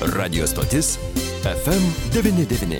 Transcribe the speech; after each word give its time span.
Radio 0.00 0.46
stotis 0.46 0.98
FM99. 1.42 2.76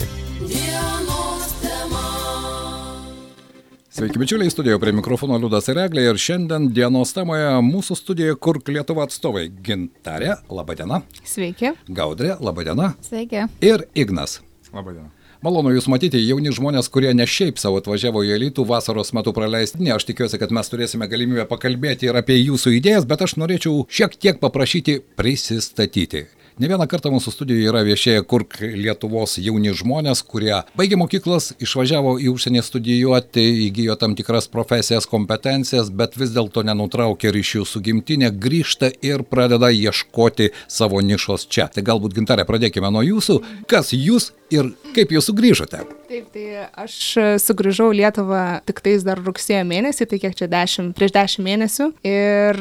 Sveiki, 3.91 4.19
bičiuliai, 4.19 4.51
studijoje 4.51 4.81
prie 4.81 4.93
mikrofono 4.93 5.39
Liudas 5.41 5.69
ir 5.73 5.81
Eglė 5.81 6.05
ir 6.11 6.21
šiandien 6.21 6.69
dienos 6.77 7.15
temoje 7.17 7.55
mūsų 7.65 7.97
studijoje 7.97 8.37
Kurk 8.37 8.69
Lietuva 8.69 9.07
atstovai 9.09 9.47
Gintarė, 9.49 10.35
laba 10.53 10.77
diena, 10.77 11.01
Sveiki. 11.25 11.73
Gaudrė, 11.89 12.37
laba 12.41 12.69
diena 12.69 12.93
Sveiki. 13.01 13.47
ir 13.65 13.89
Ignas. 13.95 14.43
Labadiena. 14.75 15.09
Malonu 15.41 15.73
Jūs 15.73 15.89
matyti, 15.89 16.21
jauni 16.27 16.53
žmonės, 16.53 16.89
kurie 16.93 17.13
ne 17.15 17.25
šiaip 17.29 17.57
savo 17.61 17.81
atvažiavo 17.81 18.25
įElytų 18.29 18.65
vasaros 18.69 19.13
metu 19.17 19.33
praleisti. 19.37 19.81
Ne, 19.81 19.93
aš 19.97 20.09
tikiuosi, 20.09 20.41
kad 20.41 20.53
mes 20.53 20.69
turėsime 20.69 21.09
galimybę 21.09 21.45
pakalbėti 21.49 22.09
ir 22.11 22.17
apie 22.19 22.37
Jūsų 22.41 22.77
idėjas, 22.79 23.09
bet 23.09 23.25
aš 23.25 23.37
norėčiau 23.41 23.85
šiek 23.89 24.17
tiek 24.21 24.41
paprašyti 24.43 25.01
prisistatyti. 25.17 26.27
Ne 26.57 26.71
vieną 26.71 26.87
kartą 26.89 27.11
mūsų 27.13 27.35
studijoje 27.35 27.69
yra 27.69 27.83
viešėję 27.85 28.23
Kurk 28.25 28.55
Lietuvos 28.65 29.35
jauni 29.45 29.75
žmonės, 29.77 30.23
kurie 30.25 30.55
baigė 30.81 30.97
mokyklas, 30.97 31.51
išvažiavo 31.61 32.15
į 32.17 32.31
užsienį 32.33 32.63
studijuoti, 32.65 33.45
įgyjo 33.67 33.99
tam 34.01 34.15
tikras 34.17 34.49
profesijas, 34.49 35.05
kompetencijas, 35.11 35.91
bet 35.93 36.17
vis 36.17 36.33
dėlto 36.33 36.65
nenutraukė 36.65 37.35
ryšių 37.37 37.67
su 37.69 37.85
gimtinė, 37.85 38.33
grįžta 38.41 38.89
ir 39.05 39.27
pradeda 39.29 39.69
ieškoti 39.69 40.49
savo 40.65 41.05
nišos 41.05 41.45
čia. 41.45 41.69
Tai 41.69 41.85
galbūt 41.93 42.17
gintarė 42.17 42.49
pradėkime 42.49 42.89
nuo 42.89 43.05
jūsų. 43.05 43.43
Kas 43.69 43.93
jūs 43.93 44.33
ir 44.49 44.73
kaip 44.97 45.13
jūs 45.13 45.29
sugrįžote? 45.29 45.85
Taip, 46.07 46.27
tai 46.31 46.67
aš 46.79 46.97
sugrįžau 47.43 47.89
į 47.91 47.97
Lietuvą 47.99 48.43
tik 48.69 48.79
tais 48.85 49.03
dar 49.03 49.19
rugsėjo 49.19 49.65
mėnesį, 49.67 50.07
tai 50.07 50.21
kiek 50.23 50.37
čia 50.39 50.47
dešimt, 50.51 50.95
prieš 50.95 51.15
dešimt 51.17 51.47
mėnesių. 51.47 51.89
Ir 52.07 52.61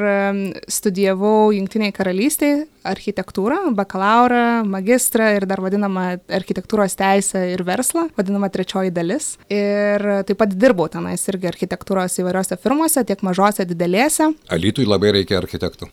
studijavau 0.65 1.51
Junktiniai 1.53 1.93
karalystiai 1.93 2.63
architektūrą, 2.85 3.73
bakalaurą, 3.75 4.63
magistrą 4.69 5.31
ir 5.35 5.45
dar 5.49 5.61
vadinamą 5.63 6.05
architektūros 6.37 6.95
teisę 6.99 7.41
ir 7.53 7.63
verslą, 7.65 8.07
vadinamą 8.17 8.49
trečioji 8.53 8.93
dalis. 8.95 9.35
Ir 9.51 10.03
taip 10.27 10.39
pat 10.41 10.53
dirbau 10.53 10.87
tenais 10.91 11.25
irgi 11.31 11.49
architektūros 11.49 12.19
įvairiose 12.21 12.57
firmose, 12.61 13.03
tiek 13.07 13.21
mažose, 13.25 13.65
didelėse. 13.69 14.29
Alytui 14.53 14.87
labai 14.87 15.15
reikia 15.19 15.39
architektų. 15.41 15.89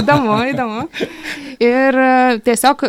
Įdomu, 0.00 0.38
įdomu. 0.52 0.86
Ir 1.60 2.00
e, 2.00 2.40
tiesiog, 2.46 2.84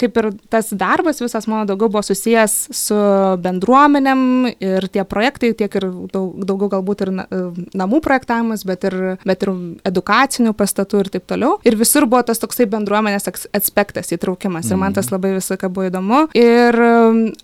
kaip 0.00 0.20
ir 0.22 0.30
tas 0.52 0.72
darbas 0.74 1.22
visas 1.22 1.48
mano 1.50 1.68
daugiau 1.68 1.90
buvo 1.92 2.04
susijęs 2.06 2.56
su 2.84 2.96
bendruomenėm 3.44 4.22
ir 4.62 4.86
tie 4.92 5.04
projektai, 5.08 5.52
tiek 5.56 5.74
ir 5.80 5.86
daug, 6.12 6.34
daugiau 6.44 6.70
galbūt 6.76 7.04
ir 7.06 7.12
na- 7.20 7.26
e, 7.30 7.42
namų 7.76 8.00
projektavimas, 8.04 8.64
bet 8.68 8.84
ir, 8.84 9.18
bet 9.24 9.42
ir 9.46 9.52
edukacinių 9.84 10.54
pastatų 10.56 11.04
ir 11.04 11.10
taip 11.16 11.26
toliau. 11.30 11.58
Ir 11.64 11.76
visur 11.80 12.06
buvo 12.06 12.22
tas 12.26 12.40
toksai 12.42 12.66
bendruomenės 12.70 13.28
aspektas 13.54 14.12
įtraukimas. 14.14 14.70
Ir 14.70 14.80
man 14.80 14.92
tas 14.96 15.10
labai 15.12 15.34
visą 15.36 15.54
laiką 15.56 15.70
buvo 15.72 15.88
įdomu. 15.90 16.20
Ir 16.34 16.74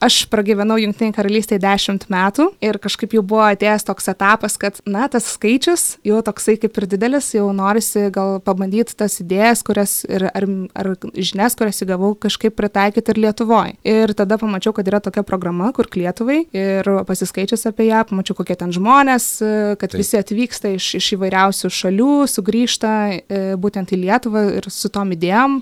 aš 0.01 0.27
pragyvenau 0.33 0.79
Junktinėje 0.81 1.17
karalystėje 1.17 1.61
10 1.65 2.07
metų 2.11 2.51
ir 2.65 2.79
kažkaip 2.83 3.15
jau 3.17 3.23
buvo 3.23 3.45
atėjęs 3.49 3.87
toks 3.89 4.09
etapas, 4.13 4.57
kad, 4.61 4.81
na, 4.87 5.09
tas 5.09 5.27
skaičius 5.37 5.99
jau 6.07 6.21
toksai 6.23 6.57
kaip 6.61 6.77
ir 6.79 6.87
didelis, 6.91 7.33
jau 7.35 7.49
norisi 7.57 8.09
gal 8.15 8.41
pabandyti 8.45 8.97
tas 8.97 9.19
idėjas, 9.23 9.63
kurias 9.67 10.01
ir 10.09 10.29
ar, 10.31 10.47
ar 10.75 10.93
žinias, 11.15 11.57
kurias 11.59 11.81
įgavau, 11.85 12.15
kažkaip 12.21 12.57
pritaikyti 12.59 13.15
ir 13.15 13.21
Lietuvoje. 13.27 13.77
Ir 13.85 14.15
tada 14.17 14.39
pamačiau, 14.41 14.73
kad 14.77 14.89
yra 14.89 15.01
tokia 15.05 15.25
programa, 15.31 15.71
kur 15.77 15.89
Lietuvai 15.95 16.43
ir 16.57 16.91
pasiskaičius 17.07 17.69
apie 17.71 17.89
ją, 17.91 18.03
pamačiau, 18.11 18.37
kokie 18.39 18.59
ten 18.59 18.75
žmonės, 18.75 19.27
e, 19.41 19.51
kad 19.81 19.93
Taip. 19.93 20.01
visi 20.03 20.19
atvyksta 20.19 20.75
iš, 20.77 20.93
iš 21.01 21.13
įvairiausių 21.17 21.73
šalių, 21.81 22.15
sugrįžta 22.35 22.95
e, 23.11 23.43
būtent 23.61 23.95
į 23.95 24.03
Lietuvą 24.05 24.47
ir 24.61 24.71
su 24.73 24.93
tom 24.93 25.15
idėjom 25.17 25.61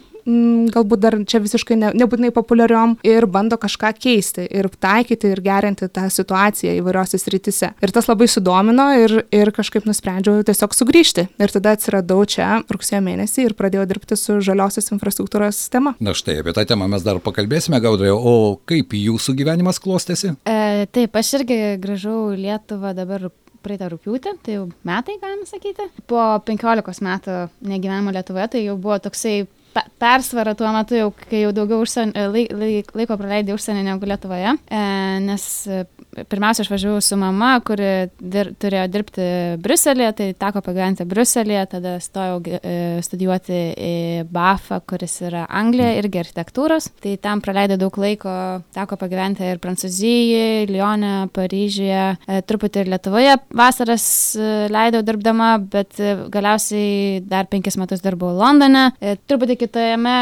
galbūt 0.75 1.03
dar 1.03 1.17
čia 1.29 1.41
visiškai 1.43 1.79
ne, 1.79 1.93
nebūtinai 1.98 2.31
populiariom 2.34 2.97
ir 3.07 3.27
bando 3.31 3.59
kažką 3.61 3.93
keisti 3.98 4.47
ir 4.47 4.69
taikyti 4.69 5.33
ir 5.33 5.43
gerinti 5.45 5.89
tą 5.93 6.07
situaciją 6.12 6.77
įvairiose 6.79 7.21
srityse. 7.21 7.72
Ir 7.83 7.94
tas 7.94 8.09
labai 8.11 8.28
sudomino 8.31 8.88
ir, 8.99 9.19
ir 9.34 9.53
kažkaip 9.55 9.88
nusprendžiau 9.88 10.44
tiesiog 10.47 10.77
sugrįžti. 10.77 11.28
Ir 11.41 11.55
tada 11.55 11.75
atsiradau 11.77 12.21
čia 12.28 12.61
rugsėjo 12.69 13.03
mėnesį 13.06 13.49
ir 13.49 13.56
pradėjau 13.59 13.88
dirbti 13.91 14.19
su 14.19 14.38
žaliosios 14.44 14.93
infrastruktūros 14.94 15.65
tema. 15.72 15.94
Na 16.05 16.15
štai, 16.17 16.41
apie 16.43 16.55
tą 16.56 16.67
temą 16.69 16.88
mes 16.91 17.05
dar 17.06 17.21
pakalbėsime, 17.25 17.81
Gaudrė, 17.83 18.12
o 18.12 18.59
kaip 18.69 18.94
jūsų 18.97 19.37
gyvenimas 19.38 19.81
klostėsi? 19.83 20.34
E, 20.49 20.88
taip, 20.94 21.17
aš 21.19 21.38
irgi 21.41 21.61
grįžau 21.83 22.33
į 22.34 22.43
Lietuvą 22.44 22.94
dabar 22.97 23.28
praeitą 23.65 23.91
rūpiutį, 23.93 24.34
tai 24.44 24.56
jau 24.56 24.67
metai, 24.87 25.19
galima 25.22 25.47
sakyti. 25.49 25.88
Po 26.11 26.22
15 26.47 27.05
metų 27.05 27.38
negyvenimo 27.69 28.15
Lietuvoje, 28.15 28.50
tai 28.55 28.65
jau 28.65 28.77
buvo 28.81 28.99
toksai 29.03 29.43
pe- 29.78 29.91
persvara 29.99 30.55
tuo 30.59 30.72
metu, 30.75 30.99
jau, 30.99 31.12
kai 31.31 31.44
jau 31.44 31.53
daugiau 31.55 31.83
užsien, 31.84 32.12
laik, 32.34 32.53
laik, 32.59 32.93
laiko 32.99 33.16
praleidai 33.21 33.55
užsienį 33.56 33.87
negu 33.87 34.09
Lietuvoje. 34.11 34.55
E, 34.71 34.83
nes 35.25 35.47
pirmiausia, 36.29 36.65
aš 36.65 36.71
važiavau 36.73 37.01
su 37.05 37.17
mama, 37.21 37.51
kuri 37.67 38.09
dir, 38.19 38.53
turėjo 38.61 38.87
dirbti 38.93 39.27
Bruselėje, 39.62 40.15
tai 40.19 40.29
teko 40.39 40.62
pagyventi 40.65 41.06
Bruselėje, 41.09 41.65
tada 41.75 41.95
stojau 42.03 42.41
e, 42.47 42.75
studijuoti 43.05 43.61
į 43.75 43.95
BAFą, 44.33 44.81
kuris 44.89 45.19
yra 45.29 45.45
Anglija, 45.61 45.95
irgi 46.01 46.23
architektūros. 46.23 46.91
Tai 47.03 47.15
tam 47.23 47.43
praleidau 47.45 47.79
daug 47.81 48.01
laiko, 48.01 48.34
teko 48.77 48.99
pagyventi 49.01 49.47
ir 49.47 49.62
Prancūzijoje, 49.62 50.67
Lyone, 50.73 51.15
Paryžiuje, 51.37 52.03
e, 52.27 52.41
truputį 52.49 52.85
ir 52.85 52.93
Lietuvoje 52.95 53.39
vasaras 53.62 54.09
e, 54.35 54.50
leidau 54.73 55.05
dirbdama, 55.06 55.55
bet 55.71 56.00
galiausiai 56.33 57.23
dar 57.29 57.49
penkis 57.50 57.79
metus 57.81 58.05
dirbau 58.05 58.35
Londone, 58.39 58.91
truputį 59.29 59.59
kitojame 59.62 60.19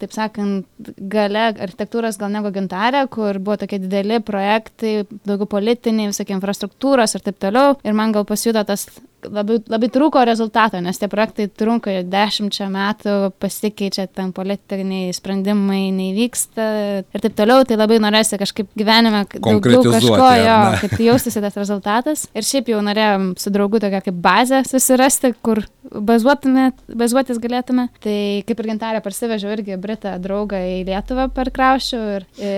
taip 0.00 0.14
sakant, 0.14 0.66
gale 1.10 1.48
architektūros 1.50 2.18
gal 2.20 2.32
negu 2.32 2.52
gintarė, 2.54 3.04
kur 3.12 3.40
buvo 3.42 3.58
tokie 3.62 3.80
dideli 3.82 4.20
projektai, 4.24 5.02
daugiau 5.28 5.50
politiniai, 5.50 6.12
visokie 6.12 6.36
infrastruktūros 6.36 7.16
ir 7.16 7.26
taip 7.26 7.38
toliau. 7.42 7.76
Ir 7.86 7.96
man 7.98 8.14
gal 8.14 8.26
pasijuto 8.28 8.64
tas 8.68 8.86
labai, 9.26 9.58
labai 9.70 9.88
trūko 9.92 10.22
rezultato, 10.26 10.80
nes 10.82 10.98
tie 11.00 11.08
projektai 11.10 11.48
trunka 11.50 11.92
jau 11.92 12.04
dešimčia 12.10 12.68
metų, 12.72 13.14
pasikeičia 13.42 14.06
ten 14.14 14.30
politiniai 14.36 15.12
sprendimai, 15.16 15.88
neįvyksta 15.94 16.68
ir 17.02 17.24
taip 17.24 17.36
toliau. 17.38 17.66
Tai 17.68 17.78
labai 17.80 17.98
norėsi 18.02 18.38
kažkaip 18.40 18.70
gyvenime 18.78 19.24
daugiau 19.34 19.82
kažko, 19.86 20.28
jo, 20.42 20.58
kad 20.82 20.96
jaustųsi 21.08 21.42
tas 21.44 21.58
rezultatas. 21.58 22.26
Ir 22.36 22.46
šiaip 22.46 22.70
jau 22.72 22.82
norėjom 22.84 23.32
su 23.40 23.52
draugu 23.54 23.82
tokią 23.82 24.02
kaip 24.08 24.22
bazę 24.24 24.62
susirasti, 24.68 25.34
kur 25.42 25.64
bazuotume, 25.88 26.70
bazuotis 26.98 27.40
galėtume. 27.42 27.88
Tai 28.04 28.18
kaip 28.48 28.62
ir 28.62 28.70
gintarė 28.72 29.02
parsivežiau 29.04 29.54
irgi 29.56 29.78
Britą 29.88 30.12
draugą 30.22 30.60
į 30.68 30.78
Lietuvą 30.88 31.24
per 31.34 31.50
kraušių 31.56 32.00
ir 32.18 32.26
e, 32.38 32.52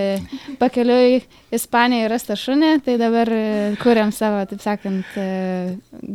pakeliui 0.61 1.15
į 1.15 1.21
Ispaniją 1.57 2.11
rastą 2.13 2.37
šunį, 2.39 2.73
tai 2.87 2.95
dabar 3.01 3.31
e, 3.35 3.41
kuriam 3.83 4.13
savo, 4.15 4.43
taip 4.51 4.61
sakant, 4.63 5.17
e, 5.19 5.25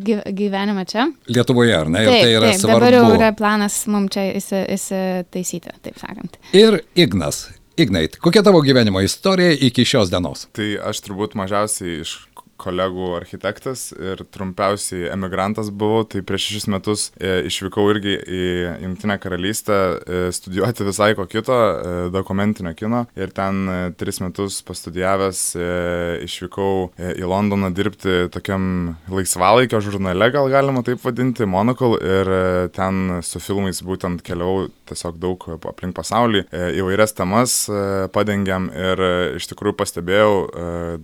gy- 0.07 0.21
gyvenimą 0.37 0.85
čia. 0.91 1.07
Lietuvoje, 1.31 1.73
ar 1.75 1.89
ne? 1.91 2.03
Ir 2.05 2.11
taip, 2.11 2.21
tai 2.23 2.31
yra 2.37 2.51
taip, 2.53 2.61
svarbu. 2.61 2.77
dabar 2.79 2.97
jau 2.99 3.09
yra 3.17 3.31
planas 3.35 3.81
mums 3.91 4.13
čia 4.15 4.27
įsi- 4.37 4.63
įsitaisyti, 4.77 5.75
taip 5.87 5.99
sakant. 6.01 6.39
Ir 6.55 6.81
Ignas. 6.95 7.45
Ignait, 7.75 8.13
kokia 8.23 8.39
tavo 8.39 8.61
gyvenimo 8.63 9.01
istorija 9.03 9.51
iki 9.67 9.83
šios 9.83 10.07
dienos? 10.07 10.45
Tai 10.55 10.63
aš 10.91 11.01
turbūt 11.03 11.33
mažiausiai 11.35 11.97
iš 12.05 12.13
kolegų 12.61 13.11
architektas 13.17 13.89
ir 13.93 14.21
trumpiausiai 14.31 15.09
emigrantas 15.11 15.69
buvau, 15.73 16.05
tai 16.07 16.21
prieš 16.25 16.49
šešis 16.49 16.67
metus 16.71 17.05
e, 17.19 17.45
išvykau 17.49 17.87
irgi 17.93 18.15
į 18.15 18.43
Junktinę 18.85 19.17
karalystę 19.21 19.75
e, 19.75 20.21
studijuoti 20.35 20.87
visai 20.87 21.11
ko 21.17 21.27
kito, 21.29 21.55
e, 21.55 21.95
dokumentinio 22.13 22.75
kino. 22.77 23.05
Ir 23.19 23.33
ten 23.35 23.93
tris 23.99 24.21
metus 24.23 24.61
pastudijavęs 24.65 25.41
išvykau 26.25 26.71
į 27.15 27.27
Londoną 27.27 27.71
dirbti 27.75 28.29
tokiam 28.33 28.95
laisvalaikio 29.11 29.81
žurnale, 29.83 30.29
gal 30.33 30.49
galima 30.51 30.83
taip 30.85 31.03
vadinti, 31.05 31.47
Monocle. 31.49 31.99
Ir 32.05 32.31
ten 32.75 33.19
su 33.25 33.41
filmais 33.43 33.81
būtent 33.85 34.23
keliau 34.25 34.67
tiesiog 34.89 35.17
daug 35.21 35.45
aplink 35.55 35.95
pasaulį, 35.97 36.45
įvairias 36.79 37.15
temas 37.17 37.57
padengiam. 38.15 38.69
Ir 38.69 39.01
iš 39.39 39.49
tikrųjų 39.51 39.77
pastebėjau 39.79 40.33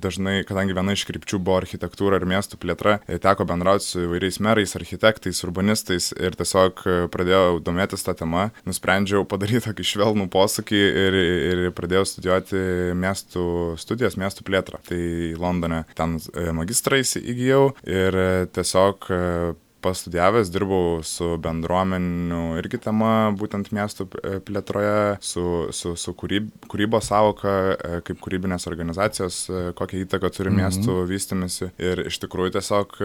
dažnai, 0.02 0.42
kadangi 0.48 0.78
viena 0.78 0.96
iš 0.96 1.06
krypčių 1.10 1.41
buvo 1.42 1.60
architektūra 1.62 2.20
ir 2.22 2.28
miestų 2.30 2.60
plėtra, 2.62 2.98
teko 3.22 3.46
bendrauti 3.50 3.86
su 3.86 4.04
įvairiais 4.06 4.40
merais, 4.44 4.76
architektais, 4.78 5.42
urbanistais 5.48 6.12
ir 6.18 6.38
tiesiog 6.40 6.84
e, 6.86 6.98
pradėjau 7.12 7.60
domėtis 7.66 8.06
tą 8.06 8.16
temą, 8.18 8.50
nusprendžiau 8.68 9.26
padaryti 9.30 9.66
tokį 9.68 9.88
švelnų 9.94 10.28
posūkį 10.34 10.82
ir, 11.06 11.20
ir 11.52 11.64
pradėjau 11.78 12.06
studijuoti 12.14 12.62
miestų 13.02 13.48
studijas, 13.82 14.18
miestų 14.22 14.48
plėtrą. 14.48 14.82
Tai 14.88 15.02
Londone 15.42 15.84
ten 15.98 16.18
e, 16.22 16.48
magistrais 16.56 17.18
įgyjau 17.20 17.74
ir 17.88 18.22
e, 18.22 18.30
tiesiog 18.56 19.12
pastudijavęs 19.82 20.52
dirbau 20.54 21.02
su 21.06 21.36
bendruomenių 21.42 22.42
irgi 22.62 22.80
tema, 22.86 23.32
būtent 23.38 23.72
miestų 23.76 24.08
e, 24.22 24.34
plėtroje, 24.46 25.18
su, 25.26 25.46
su, 25.76 25.94
su 26.00 26.14
kūryb, 26.18 26.50
kūrybos 26.72 27.10
savoka, 27.12 27.54
e, 27.74 28.02
kaip 28.08 28.22
kūrybinės 28.24 28.68
organizacijos, 28.70 29.42
e, 29.50 29.64
kokią 29.78 30.04
įtaką 30.06 30.32
turi 30.34 30.52
mhm. 30.52 30.62
miestų 30.62 30.98
vystimisi. 31.10 31.72
Ir 31.82 32.06
iš 32.08 32.22
tikrųjų 32.24 32.56
tiesiog 32.58 32.98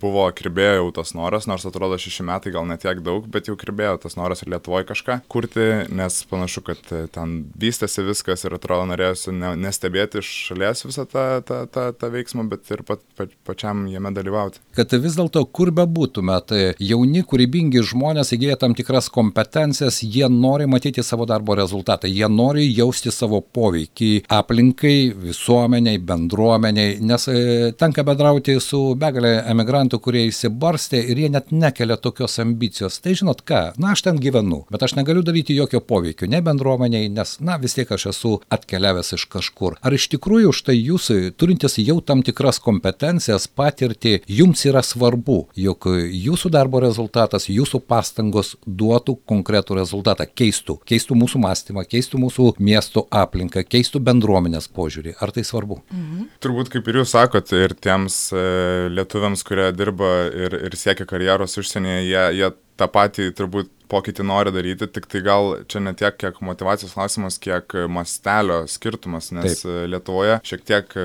buvo 0.00 0.26
kirbėjo 0.36 0.80
jau 0.80 0.88
tas 1.00 1.12
noras, 1.16 1.48
nors 1.50 1.66
atrodo 1.68 1.98
šeši 2.00 2.26
metai 2.26 2.52
gal 2.54 2.66
netiek 2.68 3.00
daug, 3.04 3.26
bet 3.30 3.50
jau 3.50 3.56
kirbėjo 3.58 3.98
tas 4.06 4.18
noras 4.18 4.42
ir 4.42 4.52
Lietuvoje 4.52 4.86
kažką 4.88 5.18
kurti, 5.32 5.66
nes 5.92 6.18
panašu, 6.30 6.62
kad 6.66 6.80
ten 7.12 7.36
vystėsi 7.58 8.04
viskas 8.06 8.46
ir 8.46 8.56
atrodo 8.56 8.86
norėjusi 8.92 9.34
ne, 9.36 9.52
nestebėti 9.60 10.22
iš 10.22 10.30
šalies 10.50 10.86
visą 10.86 11.06
tą, 11.10 11.26
tą, 11.46 11.62
tą, 11.72 11.88
tą 11.96 12.10
veiksmą, 12.12 12.46
bet 12.50 12.70
ir 12.72 12.82
pat, 12.86 13.02
pat, 13.18 13.32
pačiam 13.46 13.84
jame 13.90 14.12
dalyvauti. 14.16 14.62
Kad 14.76 14.94
vis 15.02 15.18
dėlto 15.18 15.42
kur 15.56 15.72
bebūtume, 15.74 16.05
tai 16.46 16.74
jauni, 16.82 17.22
kūrybingi 17.26 17.82
žmonės 17.86 18.32
įgyja 18.36 18.56
tam 18.60 18.74
tikras 18.76 19.08
kompetencijas, 19.12 20.02
jie 20.02 20.28
nori 20.30 20.66
matyti 20.66 21.02
savo 21.02 21.26
darbo 21.26 21.54
rezultatą, 21.54 22.08
jie 22.08 22.28
nori 22.28 22.66
jausti 22.74 23.10
savo 23.10 23.40
poveikį 23.40 24.26
aplinkai, 24.28 25.12
visuomeniai, 25.26 25.98
bendruomeniai, 25.98 26.98
nes 27.00 27.28
e, 27.28 27.72
tenka 27.78 28.04
bendrauti 28.06 28.58
su 28.60 28.94
begalė 28.98 29.34
emigrantų, 29.52 30.00
kurie 30.02 30.26
įsibarstė 30.30 31.02
ir 31.10 31.22
jie 31.24 31.30
net 31.32 31.52
nekelia 31.52 31.96
tokios 31.96 32.38
ambicijos. 32.42 33.00
Tai 33.04 33.14
žinot 33.18 33.42
ką, 33.46 33.62
na 33.82 33.94
aš 33.94 34.06
ten 34.06 34.20
gyvenu, 34.22 34.64
bet 34.72 34.86
aš 34.86 34.96
negaliu 34.98 35.24
daryti 35.26 35.56
jokio 35.56 35.80
poveikio, 35.80 36.28
ne 36.30 36.42
bendruomeniai, 36.44 37.10
nes, 37.12 37.36
na 37.40 37.58
vis 37.62 37.76
tiek 37.76 37.90
aš 37.92 38.08
esu 38.12 38.34
atkeliavęs 38.52 39.14
iš 39.16 39.26
kažkur. 39.32 39.78
Ar 39.82 39.96
iš 39.96 40.08
tikrųjų 40.14 40.54
štai 40.56 40.78
jūs, 40.78 41.10
turintis 41.38 41.78
jau 41.82 41.98
tam 42.04 42.22
tikras 42.26 42.60
kompetencijas, 42.62 43.48
patirtį, 43.48 44.20
jums 44.28 44.64
yra 44.68 44.82
svarbu, 44.86 45.46
jog 45.56 45.88
jūsų 45.96 46.50
darbo 46.54 46.80
rezultatas, 46.82 47.48
jūsų 47.50 47.80
pastangos 47.88 48.54
duotų 48.66 49.16
konkretų 49.28 49.78
rezultatą, 49.80 50.26
keistų, 50.26 50.78
keistų 50.88 51.18
mūsų 51.22 51.42
mąstymą, 51.44 51.86
keistų 51.88 52.20
mūsų 52.22 52.48
miesto 52.62 53.06
aplinką, 53.10 53.64
keistų 53.66 54.02
bendruomenės 54.06 54.68
požiūrį. 54.76 55.16
Ar 55.22 55.32
tai 55.34 55.46
svarbu? 55.46 55.80
Mhm. 55.92 56.28
Turbūt 56.44 56.72
kaip 56.74 56.90
ir 56.90 57.00
jūs 57.02 57.14
sakot, 57.16 57.52
ir 57.56 57.76
tiems 57.80 58.20
e, 58.34 58.44
lietuviams, 58.92 59.42
kurie 59.46 59.70
dirba 59.76 60.12
ir, 60.30 60.60
ir 60.68 60.78
siekia 60.78 61.08
karjeros 61.08 61.58
užsienyje, 61.60 62.06
jie, 62.10 62.24
jie 62.40 62.52
tą 62.76 62.88
patį 62.92 63.30
turbūt 63.36 63.70
pokytį 63.90 64.26
nori 64.26 64.52
daryti, 64.54 64.88
tik 64.90 65.08
tai 65.10 65.22
gal 65.26 65.52
čia 65.70 65.82
ne 65.84 65.94
tiek 65.96 66.16
kiek 66.18 66.40
motivacijos 66.44 66.94
klausimas, 66.96 67.38
kiek 67.42 67.76
mastelio 67.92 68.62
skirtumas, 68.70 69.30
nes 69.36 69.62
Taip. 69.62 69.88
Lietuvoje 69.92 70.38
šiek 70.46 70.64
tiek 70.66 70.96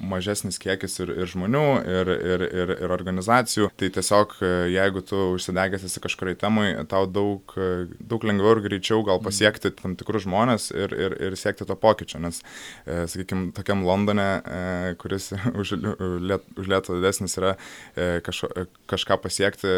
mažesnis 0.00 0.60
kiekis 0.62 1.00
ir, 1.04 1.14
ir 1.22 1.30
žmonių, 1.30 1.64
ir, 1.84 2.12
ir, 2.34 2.46
ir, 2.48 2.74
ir 2.86 2.94
organizacijų, 2.96 3.70
tai 3.80 3.90
tiesiog 3.94 4.36
jeigu 4.70 5.04
tu 5.06 5.20
užsidegęs 5.36 5.86
esi 5.88 6.02
kažkuriai 6.02 6.38
temai, 6.38 6.68
tau 6.90 7.06
daug, 7.10 7.54
daug 8.00 8.26
lengviau 8.26 8.56
ir 8.56 8.64
greičiau 8.66 9.04
gal 9.06 9.20
pasiekti 9.22 9.72
tam 9.76 9.96
tikrus 9.98 10.24
žmonės 10.26 10.70
ir, 10.74 10.94
ir, 10.94 11.16
ir 11.28 11.36
siekti 11.38 11.66
to 11.68 11.76
pokyčio, 11.78 12.20
nes, 12.22 12.40
e, 12.84 13.04
sakykime, 13.10 13.50
tokiam 13.56 13.84
Londone, 13.86 14.28
e, 14.40 14.94
kuris 15.00 15.30
už, 15.60 15.74
liet, 16.22 16.46
už 16.58 16.70
Lietuvą 16.70 17.00
didesnis 17.00 17.36
yra 17.40 17.54
e, 17.94 18.20
kažko, 18.26 18.50
kažką 18.90 19.20
pasiekti, 19.24 19.70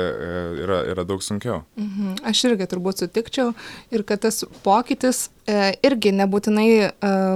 yra, 0.63 0.83
yra 0.93 1.07
daug 1.09 1.25
sunkiau. 1.25 1.63
Mhm. 1.81 2.19
Aš 2.29 2.45
ir 2.49 2.52
irgi 2.53 2.69
turbūt 2.71 3.03
sutikčiau 3.03 3.53
ir 3.93 4.05
kad 4.09 4.23
tas 4.25 4.43
pokytis 4.65 5.27
e, 5.47 5.73
irgi 5.85 6.13
nebūtinai 6.17 6.69
e, 6.79 6.91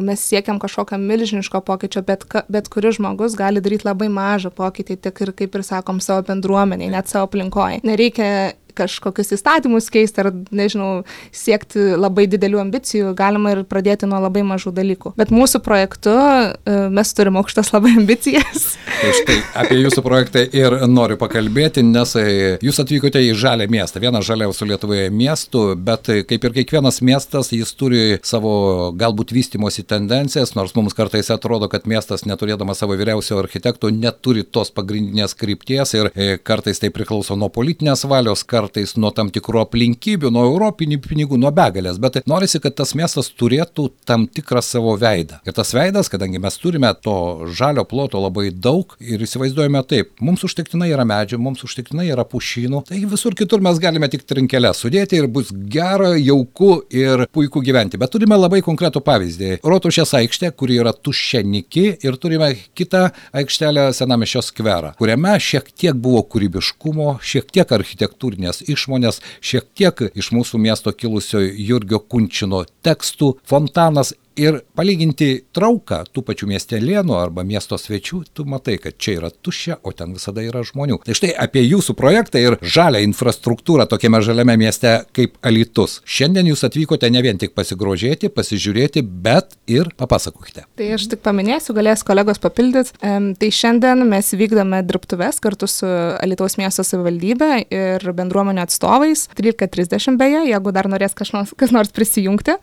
mes 0.06 0.26
siekiam 0.30 0.60
kažkokio 0.62 0.98
milžiniško 1.02 1.62
pokyčio, 1.66 2.04
bet, 2.06 2.26
ka, 2.28 2.44
bet 2.52 2.70
kuris 2.72 3.00
žmogus 3.00 3.36
gali 3.38 3.62
daryti 3.64 3.88
labai 3.88 4.10
mažą 4.12 4.52
pokytį, 4.54 5.00
tik 5.08 5.24
ir, 5.24 5.34
kaip 5.36 5.58
ir 5.58 5.66
sakom, 5.66 6.00
savo 6.04 6.26
bendruomeniai, 6.28 6.92
net 6.94 7.10
savo 7.12 7.30
aplinkoje. 7.30 7.82
Nereikia 7.86 8.54
kažkokius 8.76 9.34
įstatymus 9.36 9.88
keisti 9.92 10.22
ar, 10.22 10.30
nežinau, 10.54 11.04
siekti 11.34 11.94
labai 11.96 12.26
didelių 12.30 12.60
ambicijų, 12.66 13.12
galima 13.18 13.54
ir 13.54 13.62
pradėti 13.68 14.08
nuo 14.08 14.20
labai 14.22 14.44
mažų 14.46 14.72
dalykų. 14.76 15.14
Bet 15.18 15.32
mūsų 15.34 15.60
projektu 15.64 16.12
e, 16.12 16.76
mes 16.92 17.12
turime 17.16 17.40
aukštas 17.40 17.72
labai 17.74 17.94
ambicijas. 18.00 18.74
Tai 18.96 19.12
štai 19.20 19.38
apie 19.62 19.80
jūsų 19.80 20.04
projektą 20.04 20.44
ir 20.56 20.78
noriu 20.90 21.18
pakalbėti, 21.20 21.84
nes 21.86 22.14
e, 22.20 22.26
jūs 22.64 22.80
atvykote 22.82 23.22
į 23.24 23.34
žalę 23.38 23.68
miestą, 23.72 24.02
vieną 24.02 24.22
žaliausių 24.26 24.70
Lietuvoje 24.72 25.08
miestų, 25.14 25.64
bet 25.86 26.10
e, 26.12 26.20
kaip 26.28 26.46
ir 26.48 26.56
kiekvienas 26.60 27.02
miestas, 27.04 27.52
jis 27.54 27.72
turi 27.78 28.20
savo 28.26 28.92
galbūt 28.96 29.34
vystimosi 29.36 29.86
tendencijas, 29.86 30.54
nors 30.58 30.76
mums 30.78 30.96
kartais 30.96 31.30
atrodo, 31.34 31.70
kad 31.72 31.88
miestas 31.90 32.26
neturėdamas 32.28 32.82
savo 32.82 32.96
vyriausio 32.98 33.40
architektų 33.42 33.92
neturi 33.94 34.44
tos 34.44 34.72
pagrindinės 34.74 35.36
krypties 35.38 35.94
ir 35.96 36.10
kartais 36.46 36.80
tai 36.82 36.90
priklauso 36.94 37.36
nuo 37.38 37.48
politinės 37.52 38.04
valios, 38.08 38.44
kartais 38.48 38.65
kartais 38.66 38.96
nuo 38.98 39.12
tam 39.14 39.30
tikrų 39.32 39.62
aplinkybių, 39.62 40.30
nuo 40.34 40.44
europinių 40.50 40.98
pinigų, 41.04 41.38
nuo 41.40 41.52
begalės, 41.54 42.00
bet 42.02 42.20
norisi, 42.28 42.60
kad 42.62 42.74
tas 42.76 42.94
miestas 42.98 43.30
turėtų 43.30 43.88
tam 44.08 44.26
tikrą 44.26 44.62
savo 44.64 44.96
veidą. 44.98 45.40
Ir 45.46 45.54
tas 45.56 45.72
veidas, 45.76 46.10
kadangi 46.12 46.40
mes 46.42 46.58
turime 46.58 46.90
to 47.02 47.46
žalio 47.56 47.84
ploto 47.88 48.20
labai 48.22 48.50
daug 48.50 48.96
ir 49.00 49.22
įsivaizduojame 49.22 49.82
taip, 49.88 50.12
mums 50.20 50.44
užtektinai 50.46 50.90
yra 50.92 51.06
medžių, 51.06 51.38
mums 51.42 51.62
užtektinai 51.66 52.08
yra 52.10 52.26
pušynų, 52.26 52.82
tai 52.88 53.02
visur 53.06 53.36
kitur 53.38 53.62
mes 53.64 53.78
galime 53.82 54.08
tik 54.10 54.26
trinkelę 54.26 54.72
sudėti 54.76 55.20
ir 55.20 55.28
bus 55.30 55.52
gera, 55.52 56.14
jauku 56.18 56.80
ir 56.90 57.26
puiku 57.32 57.62
gyventi. 57.64 58.00
Bet 58.00 58.12
turime 58.14 58.38
labai 58.38 58.62
konkretų 58.66 59.02
pavyzdį. 59.06 59.52
Rotušės 59.66 60.14
aikštė, 60.20 60.52
kuri 60.56 60.80
yra 60.82 60.94
tuščia 60.96 61.44
niki 61.46 61.86
ir 62.04 62.18
turime 62.20 62.52
kitą 62.76 63.06
aikštelę 63.36 63.88
Senamišio 63.96 64.42
skverą, 64.44 64.94
kuriame 64.98 65.36
šiek 65.42 65.70
tiek 65.72 65.96
buvo 65.96 66.24
kūrybiškumo, 66.32 67.16
šiek 67.22 67.52
tiek 67.54 67.76
architektūrinės 67.76 68.55
istorinės 68.56 68.76
išmonės, 68.76 69.20
šiek 69.40 69.66
tiek 69.74 70.12
iš 70.14 70.32
mūsų 70.32 70.58
miesto 70.58 70.92
kilusio 70.92 71.40
Jurgio 71.40 72.00
Kunčino 72.00 72.64
tekstų, 72.82 73.38
fontanas 73.44 74.14
ir 74.36 74.60
palyginti 74.76 75.28
trauką 75.56 76.02
tų 76.12 76.22
pačių 76.26 76.48
miestelėnų 76.50 77.16
arba 77.16 77.44
miesto 77.46 77.78
svečių, 77.80 78.22
tu 78.36 78.44
matai, 78.48 78.76
kad 78.82 78.96
čia 79.00 79.16
yra 79.18 79.30
tuščia, 79.30 79.78
o 79.82 79.92
ten 79.96 80.14
visada 80.16 80.44
yra 80.44 80.62
žmonių. 80.66 81.00
Tai 81.06 81.16
štai 81.16 81.32
apie 81.46 81.64
jūsų 81.64 81.96
projektą 81.98 82.42
ir 82.42 82.58
žalę 82.60 83.02
infrastruktūrą 83.06 83.86
tokiame 83.90 84.20
žaliame 84.24 84.56
mieste 84.60 84.92
kaip 85.16 85.36
Alitus. 85.46 86.00
Šiandien 86.04 86.50
jūs 86.50 86.64
atvykote 86.68 87.10
ne 87.12 87.22
vien 87.24 87.40
tik 87.40 87.54
pasigrožėti, 87.56 88.30
pasižiūrėti, 88.32 89.02
bet 89.02 89.56
ir 89.70 89.90
papasakokite. 89.96 90.66
Tai 90.78 90.90
aš 90.96 91.08
tik 91.12 91.24
paminėsiu, 91.24 91.74
galės 91.76 92.04
kolegos 92.06 92.40
papildyti. 92.42 92.94
Tai 93.00 93.50
šiandien 93.60 94.04
mes 94.08 94.32
vykdome 94.36 94.82
dirbtuves 94.86 95.40
kartu 95.44 95.68
su 95.70 95.88
Alitaus 95.88 96.58
miesto 96.60 96.84
savivaldybė 96.86 97.50
ir 97.72 98.06
bendruomenio 98.16 98.66
atstovais. 98.66 99.26
13.30 99.38 100.20
beje, 100.20 100.44
jeigu 100.50 100.74
dar 100.76 100.90
norės 100.90 101.16
kas 101.16 101.32
nors, 101.34 101.54
kas 101.56 101.72
nors 101.74 101.92
prisijungti, 101.94 102.58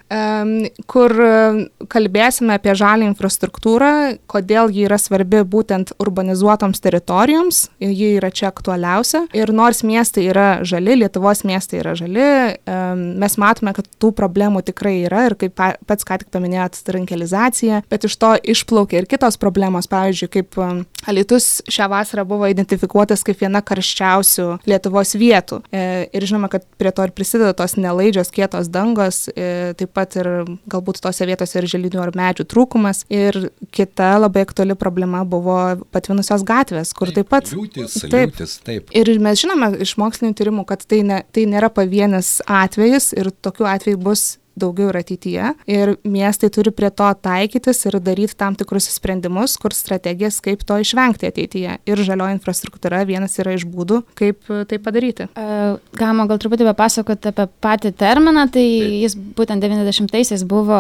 kur 0.90 1.18
kalbėsime 1.92 2.58
apie 2.58 2.76
žalį 2.78 3.08
infrastruktūrą, 3.12 3.92
kodėl 4.30 4.72
ji 4.74 4.88
yra 4.88 5.00
svarbi 5.02 5.44
būtent 5.48 5.94
urbanizuotoms 6.02 6.82
teritorijoms, 6.84 7.68
ji 7.84 8.14
yra 8.18 8.32
čia 8.34 8.50
aktualiausia. 8.52 9.26
Ir 9.36 9.54
nors 9.56 9.84
miestai 9.88 10.28
yra 10.32 10.48
žali, 10.68 10.98
Lietuvos 11.04 11.44
miestai 11.48 11.82
yra 11.82 11.96
žali, 12.00 12.28
mes 13.20 13.38
matome, 13.42 13.74
kad 13.76 13.88
tų 14.02 14.14
problemų 14.16 14.64
tikrai 14.68 14.96
yra 15.08 15.28
ir 15.30 15.38
kaip 15.40 15.58
pats 15.58 16.08
ką 16.08 16.20
tik 16.22 16.32
paminėjot, 16.34 16.80
trinkelizacija, 16.88 17.84
bet 17.92 18.08
iš 18.08 18.18
to 18.22 18.34
išplaukia 18.54 19.02
ir 19.02 19.10
kitos 19.10 19.40
problemos, 19.42 19.90
pavyzdžiui, 19.92 20.32
kaip 20.38 20.60
Alitus 21.10 21.62
šią 21.72 21.90
vasarą 21.92 22.24
buvo 22.28 22.48
identifikuotas 22.48 23.26
kaip 23.28 23.42
viena 23.42 23.60
karščiausių 23.66 24.46
Lietuvos 24.70 25.14
vietų. 25.20 25.60
E, 25.68 26.08
ir 26.16 26.26
žinoma, 26.28 26.50
kad 26.52 26.66
prie 26.80 26.94
to 26.96 27.04
ir 27.08 27.14
prisideda 27.16 27.52
tos 27.58 27.76
nelaidžios 27.76 28.32
kietos 28.34 28.70
dangos, 28.72 29.26
e, 29.36 29.74
taip 29.80 29.92
pat 29.96 30.16
ir 30.20 30.30
galbūt 30.72 31.02
tose 31.04 31.28
vietose 31.28 31.53
vietose 31.54 31.62
ir 31.62 31.70
želdinių 31.70 32.02
ar 32.02 32.12
medžių 32.18 32.46
trūkumas. 32.50 33.04
Ir 33.10 33.52
kita 33.72 34.18
labai 34.20 34.44
aktuali 34.46 34.76
problema 34.76 35.24
buvo 35.26 35.78
patvinusios 35.92 36.44
gatvės, 36.44 36.94
kur 36.94 37.08
taip, 37.08 37.16
taip 37.16 37.30
pat... 37.30 37.52
Liūtis, 37.54 38.00
taip, 38.10 38.34
liūtis, 38.34 38.60
taip. 38.64 38.92
Ir 38.94 39.20
mes 39.20 39.42
žinome 39.42 39.74
iš 39.84 39.98
mokslinių 39.98 40.34
tyrimų, 40.34 40.66
kad 40.66 40.86
tai, 40.86 41.04
ne, 41.04 41.24
tai 41.32 41.46
nėra 41.46 41.70
pavienis 41.74 42.42
atvejis 42.48 43.14
ir 43.14 43.32
tokių 43.44 43.70
atvejų 43.70 44.02
bus 44.04 44.38
daugiau 44.60 44.92
ir 44.92 45.00
ateityje. 45.00 45.52
Ir 45.72 45.94
miestai 46.08 46.50
turi 46.54 46.74
prie 46.76 46.90
to 46.94 47.10
taikytis 47.26 47.84
ir 47.90 47.98
daryti 48.04 48.38
tam 48.40 48.58
tikrus 48.60 48.90
sprendimus, 48.94 49.56
kur 49.62 49.76
strategijas, 49.76 50.40
kaip 50.44 50.66
to 50.68 50.78
išvengti 50.84 51.30
ateityje. 51.30 51.80
Ir 51.90 52.04
žalioji 52.06 52.38
infrastruktūra 52.38 53.04
vienas 53.10 53.38
yra 53.42 53.56
iš 53.58 53.66
būdų, 53.70 54.04
kaip 54.20 54.46
tai 54.70 54.80
padaryti. 54.84 55.30
Galima 55.34 56.28
gal 56.30 56.42
truputį 56.42 56.70
papasakoti 56.72 57.34
apie 57.34 57.48
patį 57.64 57.94
terminą, 57.98 58.48
tai 58.54 58.66
jis 59.04 59.18
būtent 59.18 59.64
90-aisiais 59.64 60.46
buvo 60.48 60.80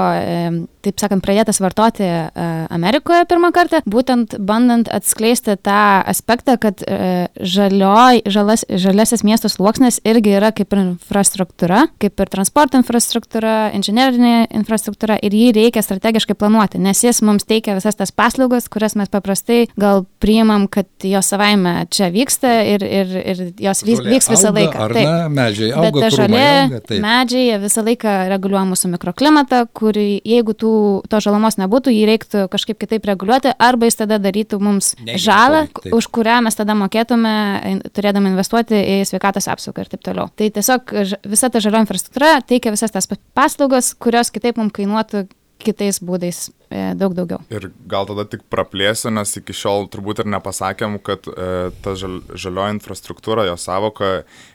taip 0.83 0.99
sakant, 1.01 1.23
pradėtas 1.23 1.59
vartoti 1.63 2.05
e, 2.05 2.47
Amerikoje 2.73 3.25
pirmą 3.29 3.53
kartą, 3.55 3.81
būtent 3.89 4.37
bandant 4.43 4.89
atskleisti 4.91 5.55
tą 5.63 6.03
aspektą, 6.09 6.57
kad 6.61 6.83
e, 6.85 7.27
žalioj, 7.39 8.23
žalas, 8.29 8.65
žaliasis 8.69 9.23
miesto 9.27 9.51
sluoksnis 9.51 10.01
irgi 10.07 10.35
yra 10.37 10.51
kaip 10.55 10.73
ir 10.75 10.83
infrastruktūra, 10.83 11.85
kaip 12.01 12.23
ir 12.23 12.31
transporto 12.33 12.79
infrastruktūra, 12.79 13.73
inžinerinė 13.77 14.49
infrastruktūra 14.59 15.17
ir 15.23 15.35
jį 15.37 15.51
reikia 15.57 15.83
strategiškai 15.85 16.35
planuoti, 16.39 16.81
nes 16.83 17.03
jis 17.03 17.23
mums 17.25 17.47
teikia 17.49 17.77
visas 17.77 17.97
tas 17.99 18.13
paslaugas, 18.15 18.69
kurias 18.71 18.97
mes 18.99 19.11
paprastai 19.11 19.65
gal 19.79 20.05
priimam, 20.23 20.67
kad 20.71 20.87
jos 21.07 21.31
savaime 21.33 21.75
čia 21.93 22.09
vyksta 22.13 22.53
ir, 22.73 22.83
ir, 22.83 23.15
ir 23.23 23.43
jos 23.61 23.83
vyks, 23.85 24.03
vyks 24.07 24.31
visą 24.33 24.51
auga, 24.51 24.59
laiką. 24.59 24.83
Ar 24.83 24.95
Taip. 24.95 25.07
ne, 25.07 25.29
medžiai 25.37 25.71
Bet 25.71 25.79
auga, 25.79 26.03
krūmai 26.03 26.11
žolė, 26.17 26.45
auga, 26.63 26.81
taip. 26.87 27.03
medžiai 27.03 27.59
visą 27.63 27.85
laiką 27.87 28.15
reguliuoja 28.33 28.65
mūsų 28.71 28.91
mikroklimatą, 28.93 29.63
kurį 29.77 30.07
jeigu 30.27 30.55
tų, 30.57 30.72
to 31.09 31.19
žalomos 31.23 31.57
nebūtų, 31.61 31.93
jį 31.93 32.03
reiktų 32.09 32.45
kažkaip 32.53 32.79
kitaip 32.81 33.05
reguliuoti, 33.09 33.53
arba 33.61 33.89
jis 33.89 33.99
tada 34.01 34.19
darytų 34.23 34.59
mums 34.63 34.93
Neigiamą 34.99 35.21
žalą, 35.25 35.61
poveikį, 35.73 35.93
už 35.99 36.09
kurią 36.15 36.39
mes 36.47 36.59
tada 36.59 36.75
mokėtume, 36.79 37.35
turėdami 37.95 38.33
investuoti 38.33 38.79
į 38.79 38.97
sveikatos 39.09 39.49
apsaugą 39.53 39.85
ir 39.85 39.93
taip 39.93 40.03
toliau. 40.05 40.29
Tai 40.35 40.49
tiesiog 40.57 40.93
visa 41.29 41.51
ta 41.53 41.61
žalio 41.63 41.83
infrastruktūra 41.83 42.35
teikia 42.49 42.73
visas 42.75 42.93
tas 42.93 43.09
pa- 43.09 43.19
paslaugas, 43.37 43.93
kurios 43.95 44.33
kitaip 44.33 44.59
mums 44.61 44.75
kainuotų 44.75 45.27
kitais 45.63 46.01
būdais 46.03 46.49
daug 46.97 47.13
daugiau. 47.17 47.41
Ir 47.53 47.69
gal 47.89 48.07
tada 48.09 48.25
tik 48.29 48.43
praplėsiu, 48.51 49.11
nes 49.13 49.35
iki 49.39 49.53
šiol 49.55 49.87
turbūt 49.93 50.23
ir 50.23 50.29
nepasakėm, 50.33 50.97
kad 51.05 51.27
e, 51.29 51.47
ta 51.83 51.93
žal, 51.99 52.19
žalioji 52.33 52.77
infrastruktūra, 52.77 53.45
jo 53.49 53.55
savoka, 53.59 54.11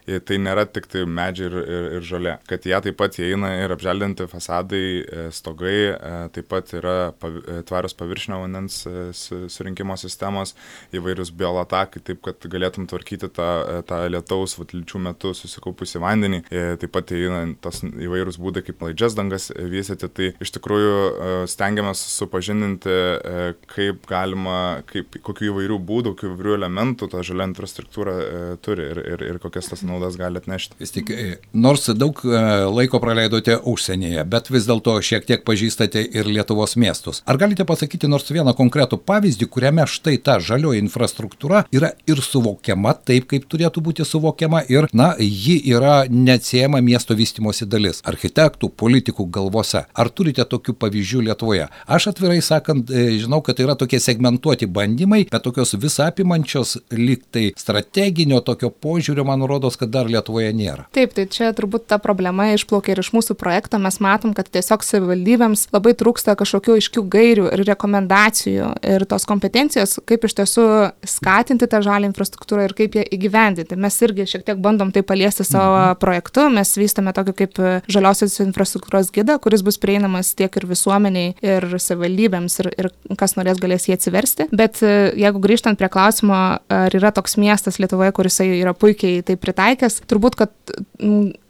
e, 0.09 0.19
tai 0.21 0.39
nėra 0.43 0.65
tik 0.69 0.89
tai 0.91 1.05
medžiai 1.09 1.49
ir, 1.51 1.57
ir, 1.63 1.87
ir 1.99 2.07
žalė. 2.09 2.35
Kad 2.51 2.67
jie 2.69 2.79
taip 2.89 2.99
pat 3.01 3.19
įeina 3.23 3.53
ir 3.63 3.75
apželdinti 3.77 4.29
fasadai, 4.31 4.83
e, 5.05 5.27
stogai, 5.35 5.77
e, 5.95 6.15
taip 6.35 6.49
pat 6.51 6.73
yra 6.79 6.97
pavi, 7.21 7.43
e, 7.45 7.61
tvarios 7.69 7.97
paviršinio 7.99 8.41
vandens 8.45 8.81
e, 8.89 8.95
su- 9.17 9.45
surinkimo 9.53 9.97
sistemos, 10.01 10.55
įvairius 10.97 11.31
biolatakai, 11.39 12.03
taip 12.09 12.23
kad 12.27 12.49
galėtum 12.51 12.89
tvarkyti 12.91 13.31
tą, 13.37 13.49
e, 13.79 13.83
tą 13.89 14.01
lietaus 14.11 14.57
vatlyčių 14.59 15.03
metu 15.09 15.35
susikaupusi 15.37 16.01
vandenį. 16.03 16.43
E, 16.51 16.65
taip 16.81 16.95
pat 16.97 17.13
įeina 17.15 17.45
tas 17.65 17.83
įvairūs 17.87 18.39
būdai, 18.43 18.65
kaip 18.67 18.83
laidžias 18.87 19.17
dangas 19.19 19.51
e, 19.55 19.69
vystyti. 19.71 20.09
Tai 20.19 20.31
iš 20.45 20.53
tikrųjų 20.57 20.93
e, 20.97 21.33
stengiamės 21.51 22.01
supažindinti, 22.09 22.91
e, 22.91 23.53
kaip 23.71 24.07
galima, 24.09 24.83
kaip, 24.89 25.19
kokių 25.25 25.51
įvairių 25.53 25.79
būdų, 25.89 26.15
kokių 26.15 26.33
įvairių 26.33 26.55
elementų 26.59 27.09
ta 27.13 27.23
žalia 27.27 27.49
infrastruktūra 27.51 28.15
e, 28.19 28.41
turi 28.65 28.87
ir, 28.93 29.01
ir, 29.15 29.25
ir 29.33 29.41
kokias 29.43 29.71
tas 29.71 29.85
naudas 29.87 30.19
gali 30.21 30.41
atnešti. 30.41 30.79
Vis 30.81 30.95
tik, 30.95 31.13
e, 31.13 31.39
nors 31.53 31.89
daug 31.99 32.21
laiko 32.25 33.01
praleidote 33.03 33.59
užsienyje, 33.69 34.25
bet 34.31 34.51
vis 34.53 34.67
dėlto 34.69 34.97
šiek 35.05 35.27
tiek 35.29 35.45
pažįstate 35.47 36.03
ir 36.03 36.29
Lietuvos 36.29 36.77
miestus. 36.81 37.23
Ar 37.29 37.39
galite 37.41 37.67
pasakyti 37.69 38.11
nors 38.11 38.29
vieną 38.33 38.55
konkretų 38.59 39.01
pavyzdį, 39.09 39.49
kuriame 39.53 39.87
štai 39.89 40.19
ta 40.25 40.39
žalioji 40.43 40.83
infrastruktūra 40.85 41.65
yra 41.75 41.93
ir 42.09 42.23
suvokiama 42.25 42.95
taip, 43.09 43.29
kaip 43.31 43.49
turėtų 43.51 43.85
būti 43.85 44.07
suvokiama 44.09 44.65
ir, 44.73 44.89
na, 44.97 45.13
ji 45.19 45.59
yra 45.73 46.03
neatsiejama 46.11 46.81
miesto 46.85 47.17
vystimosi 47.19 47.69
dalis 47.69 48.03
architektų, 48.09 48.71
politikų 48.79 49.29
galvose. 49.33 49.85
Ar 49.95 50.11
turite 50.11 50.45
tokių 50.49 50.75
pavyzdžių 50.79 51.25
Lietuvoje? 51.29 51.69
Aš 51.89 52.11
atvirai 52.11 52.43
sakant, 52.45 52.91
e, 52.91 53.17
žinau, 53.17 53.41
kad 53.41 53.57
tai 53.57 53.65
yra 53.65 53.75
tokie 53.79 53.97
segmentuoti 53.97 54.67
bandymai, 54.69 55.23
bet 55.31 55.41
tokios 55.41 55.73
visapimančios 55.81 56.75
lyg 56.93 57.23
tai 57.33 57.47
strateginio 57.57 58.43
tokio 58.45 58.69
požiūrio, 58.69 59.25
man 59.25 59.47
rodos, 59.49 59.79
kad 59.81 59.89
dar 59.95 60.11
Lietuvoje 60.11 60.51
nėra. 60.53 60.85
Taip, 60.93 61.15
tai 61.17 61.25
čia 61.33 61.49
turbūt 61.57 61.87
ta 61.89 61.97
problema 62.03 62.51
išplaukia 62.53 62.93
ir 62.93 63.01
iš 63.01 63.09
mūsų 63.17 63.39
projekto. 63.41 63.81
Mes 63.81 63.97
matom, 64.05 64.35
kad 64.37 64.51
tiesiog 64.53 64.85
savivaldybėms 64.85 65.71
labai 65.73 65.95
trūksta 65.97 66.35
kažkokių 66.37 66.77
aiškių 66.77 67.05
gairių 67.15 67.47
ir 67.57 67.65
rekomendacijų 67.71 68.69
ir 68.93 69.07
tos 69.09 69.25
kompetencijos, 69.31 69.97
kaip 70.05 70.29
iš 70.29 70.37
tiesų 70.43 70.67
skatinti 71.09 71.71
tą 71.73 71.81
žalį 71.89 72.13
infrastruktūrą 72.13 72.69
ir 72.69 72.77
kaip 72.77 73.01
ją 73.01 73.07
įgyvendinti. 73.17 73.81
Mes 73.81 73.97
irgi 74.05 74.29
šiek 74.35 74.45
tiek 74.45 74.61
bandom 74.61 74.93
tai 74.93 75.01
paliesti 75.09 75.47
savo 75.49 75.81
mhm. 75.81 76.03
projektu. 76.05 76.51
Mes 76.53 76.77
vystame 76.77 77.17
tokį 77.17 77.37
kaip 77.41 77.65
žaliosios 77.89 78.37
infrastruktūros 78.45 79.09
gidą, 79.17 79.41
kuris 79.41 79.65
bus 79.65 79.81
prieinamas 79.81 80.35
tiek 80.37 80.53
ir 80.53 80.69
visuomeniai, 80.69 81.33
ir 81.41 81.71
savivaldybėms, 81.83 82.59
ir, 82.63 82.71
ir 82.79 82.91
kas 83.19 83.37
norės 83.39 83.61
galės 83.63 83.89
jį 83.89 83.97
atsiversti. 83.99 84.49
Bet 84.53 84.83
e, 84.83 85.13
jeigu 85.19 85.43
grįžtant 85.45 85.79
prie 85.81 85.89
klausimo, 85.93 86.59
ar 86.69 86.97
yra 86.99 87.13
toks 87.15 87.37
miestas 87.41 87.79
Lietuvoje, 87.79 88.13
kuris 88.17 88.41
yra 88.45 88.75
puikiai 88.75 89.23
tai 89.27 89.37
pritaikęs, 89.41 90.03
turbūt, 90.09 90.39
kad 90.39 90.51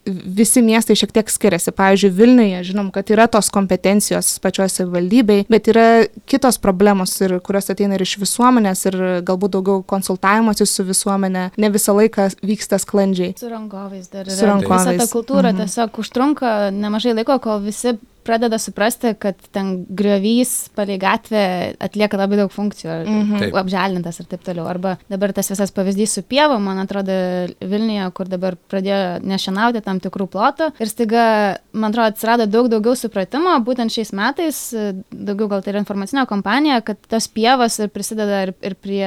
visi 0.09 0.63
miestai 0.65 0.97
šiek 0.97 1.13
tiek 1.13 1.29
skiriasi. 1.31 1.73
Pavyzdžiui, 1.77 2.11
Vilniuje 2.17 2.63
žinom, 2.71 2.91
kad 2.95 3.11
yra 3.13 3.27
tos 3.31 3.51
kompetencijos 3.53 4.39
pačioj 4.41 4.71
savivaldybei, 4.73 5.45
bet 5.53 5.69
yra 5.69 5.87
kitos 6.31 6.57
problemos, 6.63 7.13
ir, 7.25 7.37
kurios 7.45 7.69
ateina 7.73 7.99
ir 7.99 8.05
iš 8.07 8.17
visuomenės, 8.23 8.87
ir 8.89 8.99
galbūt 9.29 9.57
daugiau 9.59 9.83
konsultavimuose 9.89 10.67
su 10.69 10.87
visuomenė 10.89 11.49
ne 11.61 11.73
visą 11.75 11.93
laiką 11.99 12.31
vyksta 12.41 12.81
sklandžiai. 12.81 13.35
Su 13.39 13.53
rangovais 13.53 14.09
dar 14.09 14.25
yra. 14.25 14.37
Su 14.39 14.49
rangovais. 14.49 14.95
Visa 14.97 15.05
ta 15.05 15.13
kultūra 15.13 15.53
Mhm. 15.53 15.65
tiesiog 15.65 16.01
užtrunka 16.01 16.55
nemažai 16.73 17.15
laiko, 17.19 17.39
kol 17.39 17.61
visi 17.61 17.99
pradeda 18.29 18.59
suprasti, 18.61 19.15
kad 19.19 19.41
ten 19.57 19.73
griovys 19.89 20.69
palei 20.77 20.99
gatvę 21.01 21.43
atlieka 21.81 22.21
labai 22.21 22.39
daug 22.43 22.53
funkcijų, 22.53 22.99
Mhm. 23.09 23.39
Taip. 23.41 23.57
apželdintas 23.63 24.21
ir 24.21 24.27
taip 24.29 24.45
toliau. 24.45 24.67
Arba 24.69 24.97
dabar 25.11 25.33
tas 25.33 25.49
visas 25.51 25.73
pavyzdys 25.73 26.19
su 26.19 26.23
pieva, 26.23 26.59
man 26.61 26.79
atrodo, 26.85 27.17
Vilniuje, 27.65 28.11
kur 28.15 28.29
dabar 28.29 28.57
pradėjo 28.69 29.21
nešienauti 29.25 29.83
tam 29.85 29.99
tikrų 30.05 30.29
plotų. 30.29 30.71
Ir 30.81 30.87
staiga, 30.93 31.25
man 31.73 31.91
atrodo, 31.93 32.13
atsirado 32.13 32.47
daug 32.51 32.69
daugiau 32.69 32.95
supratimo, 32.99 33.57
būtent 33.65 33.91
šiais 33.95 34.13
metais, 34.13 34.59
e, 34.77 34.93
daugiau 35.11 35.49
gal 35.49 35.63
tai 35.63 35.73
yra 35.73 35.81
informacinė 35.83 36.27
kompanija, 36.29 36.83
kad 36.85 36.99
tos 37.09 37.29
pievos 37.33 37.79
ir 37.81 37.89
prisideda 37.89 38.43
ir, 38.49 38.55
ir 38.63 38.75
prie 38.75 39.07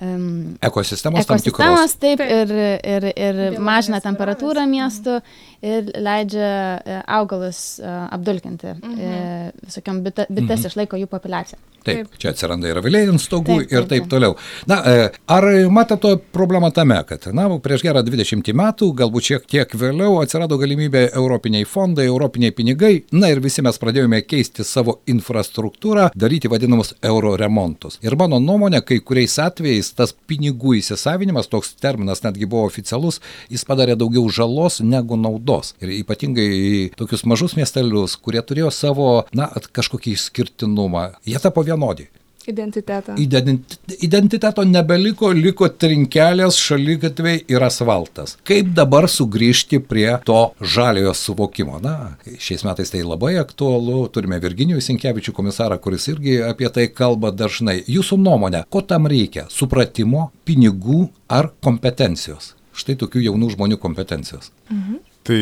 um, 0.00 0.56
Ekosistemos 0.62 1.26
tam 1.26 1.38
tikros. 1.38 1.66
ekosistemos, 1.66 1.94
taip, 2.00 2.18
Taip. 2.18 2.30
ir, 2.30 2.52
ir, 2.84 3.08
ir 3.16 3.58
mažina 3.60 4.00
temperatūrą 4.04 4.66
miestų 4.70 5.20
ir 5.62 5.90
leidžia 6.00 6.52
e, 6.84 7.00
augalus 7.06 7.78
e, 7.80 7.86
apdulkinti. 8.16 8.74
Mhm. 8.80 9.50
Visokiam 9.66 10.02
bita, 10.04 10.26
bites 10.30 10.60
Mhm. 10.60 10.66
išlaiko 10.72 10.96
jų 10.96 11.06
populiaciją. 11.06 11.58
Taip, 11.80 12.10
čia 12.20 12.34
atsiranda 12.34 12.68
ir 12.68 12.76
aviliai 12.76 13.08
ant 13.08 13.22
stogų 13.22 13.54
Taip, 13.62 13.70
ir 13.72 13.78
taip, 13.80 13.88
taip 13.88 14.02
taip. 14.02 14.08
toliau. 14.12 14.34
Na, 14.68 14.82
e, 14.84 15.06
ar 15.32 15.44
matote 15.72 16.18
problemą 16.32 16.68
tame, 16.76 16.98
kad, 17.08 17.24
na, 17.32 17.46
prieš 17.58 17.80
gerą 17.86 18.02
20 18.04 18.52
metų, 18.52 18.90
galbūt 18.98 19.28
šiek 19.30 19.46
tiek 19.48 19.72
vėliau 19.80 20.18
atsirado 20.20 20.58
galimybė 20.60 21.06
europiniai 21.16 21.64
fondai, 21.64 22.04
europiniai 22.10 22.52
pinigai, 22.52 23.04
na 23.16 23.30
ir 23.32 23.40
visi 23.40 23.62
mes 23.64 23.78
pradėjome 23.80 24.20
keisti 24.28 24.62
savo 24.62 24.98
infrastruktūrą, 25.08 26.10
daryti 26.14 26.50
vadinamus 26.52 26.92
euro 27.02 27.32
remontus. 27.40 27.96
Ir 28.04 28.14
mano 28.20 28.36
nuomonė, 28.44 28.82
kai 28.84 28.98
kuriais 29.00 29.38
atvejais 29.40 29.94
tas 29.96 30.12
pinigų 30.12 30.76
įsisavinimas, 30.82 31.48
toks 31.48 31.72
terminas 31.80 32.20
netgi 32.26 32.44
buvo 32.44 32.66
oficialus, 32.68 33.22
jis 33.48 33.64
padarė 33.64 33.96
daugiau 33.96 34.28
žalos 34.28 34.82
negu 34.84 35.16
naudos. 35.16 35.49
Ir 35.82 35.92
ypatingai 36.00 36.90
tokius 36.98 37.26
mažus 37.28 37.56
miestelius, 37.58 38.16
kurie 38.20 38.42
turėjo 38.42 38.70
savo, 38.74 39.10
na, 39.36 39.50
kažkokį 39.76 40.16
išskirtinumą, 40.18 41.10
jie 41.28 41.38
tapo 41.42 41.64
vienodi. 41.66 42.08
Identitetą. 42.48 43.14
Identi- 43.20 43.76
Identiteto 44.02 44.62
nebeliko, 44.64 45.28
liko 45.36 45.68
trinkelės, 45.68 46.56
šalygatviai 46.56 47.42
ir 47.52 47.62
asfaltas. 47.62 48.38
Kaip 48.48 48.70
dabar 48.74 49.04
sugrįžti 49.12 49.78
prie 49.84 50.08
to 50.24 50.38
žaliojo 50.60 51.12
suvokimo? 51.14 51.76
Na, 51.84 52.16
šiais 52.40 52.64
metais 52.64 52.90
tai 52.90 53.02
labai 53.04 53.34
aktualu. 53.42 54.08
Turime 54.08 54.40
Virginijų 54.40 54.80
Sinkevičių 54.80 55.34
komisarą, 55.36 55.78
kuris 55.84 56.08
irgi 56.08 56.38
apie 56.48 56.70
tai 56.72 56.88
kalba 56.88 57.30
dažnai. 57.30 57.82
Jūsų 57.84 58.18
nuomonė, 58.24 58.64
ko 58.72 58.80
tam 58.80 59.06
reikia? 59.06 59.44
Supratimo, 59.52 60.30
pinigų 60.48 61.10
ar 61.28 61.52
kompetencijos? 61.62 62.54
Štai 62.72 62.96
tokių 62.96 63.26
jaunų 63.28 63.52
žmonių 63.58 63.76
kompetencijos. 63.84 64.50
Tai 65.26 65.40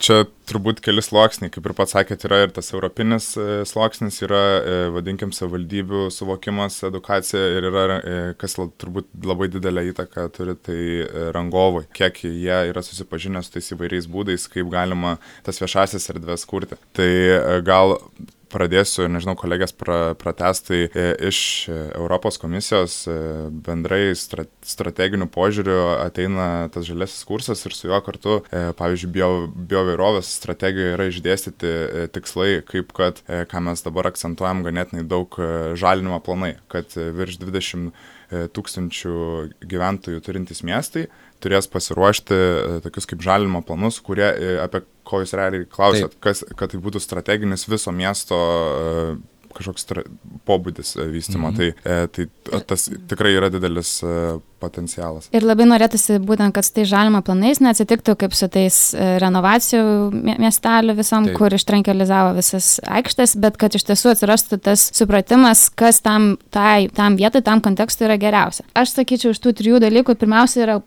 čia 0.00 0.26
turbūt 0.46 0.80
keli 0.84 1.02
sluoksniai, 1.02 1.50
kaip 1.52 1.66
ir 1.66 1.74
pats 1.76 1.94
sakėt, 1.96 2.26
yra 2.28 2.42
ir 2.44 2.52
tas 2.54 2.68
europinis 2.74 3.30
e, 3.40 3.64
sluoksnis, 3.68 4.18
yra, 4.26 4.42
e, 4.60 4.76
vadinkim, 4.94 5.32
savivaldybių 5.34 6.06
suvokimas, 6.14 6.78
edukacija 6.86 7.42
ir 7.56 7.68
yra, 7.70 7.84
e, 7.96 8.18
kas 8.40 8.58
turbūt 8.60 9.08
labai 9.26 9.48
didelę 9.52 9.86
įtaką 9.90 10.28
turi, 10.36 10.56
tai 10.68 10.78
rangovai, 11.34 11.86
kiek 11.96 12.22
jie 12.28 12.60
yra 12.70 12.84
susipažinę 12.84 13.42
su 13.42 13.56
tais 13.56 13.72
įvairiais 13.74 14.08
būdais, 14.12 14.46
kaip 14.52 14.70
galima 14.72 15.16
tas 15.46 15.60
viešasis 15.62 16.12
erdvės 16.14 16.46
kurti. 16.48 16.78
Tai 16.96 17.10
gal 17.66 17.96
pradėsiu, 18.52 19.06
nežinau, 19.10 19.34
kolegės 19.38 19.74
pra, 19.76 20.14
pratestai 20.18 20.86
e, 20.86 21.06
iš 21.28 21.40
e, 21.68 21.76
Europos 21.96 22.38
komisijos 22.40 22.98
e, 23.10 23.16
bendrai 23.66 24.14
stra, 24.18 24.46
strateginių 24.66 25.28
požiūrių 25.34 25.78
ateina 25.98 26.48
tas 26.74 26.86
žaliasis 26.88 27.26
kursas 27.28 27.64
ir 27.66 27.76
su 27.76 27.90
juo 27.90 28.00
kartu, 28.06 28.38
pavyzdžiui, 28.78 29.12
bio, 29.12 29.30
biovairovės 29.70 30.30
strategijoje 30.38 30.96
yra 30.96 31.08
išdėstyti 31.10 31.72
tikslai, 32.14 32.50
kaip 32.66 32.92
kad, 32.96 33.22
ką 33.50 33.62
mes 33.68 33.84
dabar 33.86 34.10
akcentuojam 34.10 34.64
ganėtinai 34.66 35.06
daug 35.08 35.38
žalinimo 35.78 36.20
planai, 36.24 36.56
kad 36.72 36.94
virš 36.96 37.40
20 37.42 37.90
e, 37.90 38.46
tūkstančių 38.54 39.16
gyventojų 39.66 40.22
turintys 40.26 40.62
miestai 40.66 41.06
turės 41.42 41.68
pasiruošti 41.70 42.36
e, 42.36 42.80
tokius 42.84 43.08
kaip 43.10 43.24
žalimo 43.24 43.62
planus, 43.66 44.00
kurie 44.04 44.26
e, 44.28 44.52
apie 44.62 44.82
ko 45.06 45.22
jūs 45.22 45.34
realiai 45.38 45.68
klausėt, 45.70 46.16
Taip. 46.16 46.20
kas, 46.24 46.42
kad 46.58 46.72
tai 46.72 46.80
būtų 46.82 47.02
strateginis 47.02 47.66
viso 47.70 47.94
miesto 47.94 48.36
e, 48.36 49.16
kažkoks 49.56 49.88
pobūdis 50.46 50.96
e, 50.96 51.06
vystymo. 51.12 51.50
Mhm. 51.50 51.56
Tai, 51.56 51.68
e, 51.84 52.06
tai 52.12 52.62
tas 52.68 52.88
tikrai 53.10 53.34
yra 53.36 53.50
didelis 53.52 53.98
e, 54.04 54.36
potencialas. 54.62 55.28
Ir 55.36 55.44
labai 55.44 55.66
norėtųsi 55.68 56.16
būtent, 56.24 56.54
kad 56.56 56.64
su 56.64 56.72
tais 56.78 56.88
žalimo 56.88 57.20
planais 57.24 57.60
neatsitiktų 57.60 58.14
kaip 58.22 58.36
su 58.36 58.48
tais 58.52 58.78
renovacijų 59.20 59.82
mie- 60.14 60.36
miestelių 60.40 60.94
visam, 60.96 61.26
Taip. 61.28 61.36
kur 61.36 61.52
ištrankelizavo 61.52 62.32
visas 62.38 62.78
aikštės, 62.80 63.36
bet 63.42 63.58
kad 63.60 63.76
iš 63.76 63.84
tiesų 63.90 64.14
atsirastų 64.14 64.58
tas 64.64 64.86
supratimas, 64.96 65.66
kas 65.68 66.00
tam, 66.04 66.38
tai, 66.54 66.88
tam 66.96 67.18
vietai, 67.20 67.44
tam 67.44 67.60
kontekstui 67.64 68.08
yra 68.08 68.16
geriausia. 68.20 68.64
Aš 68.72 68.94
sakyčiau, 68.96 69.34
iš 69.36 69.42
tų 69.44 69.52
trijų 69.60 69.82
dalykų 69.84 70.16
pirmiausia 70.16 70.62
yra 70.64 70.78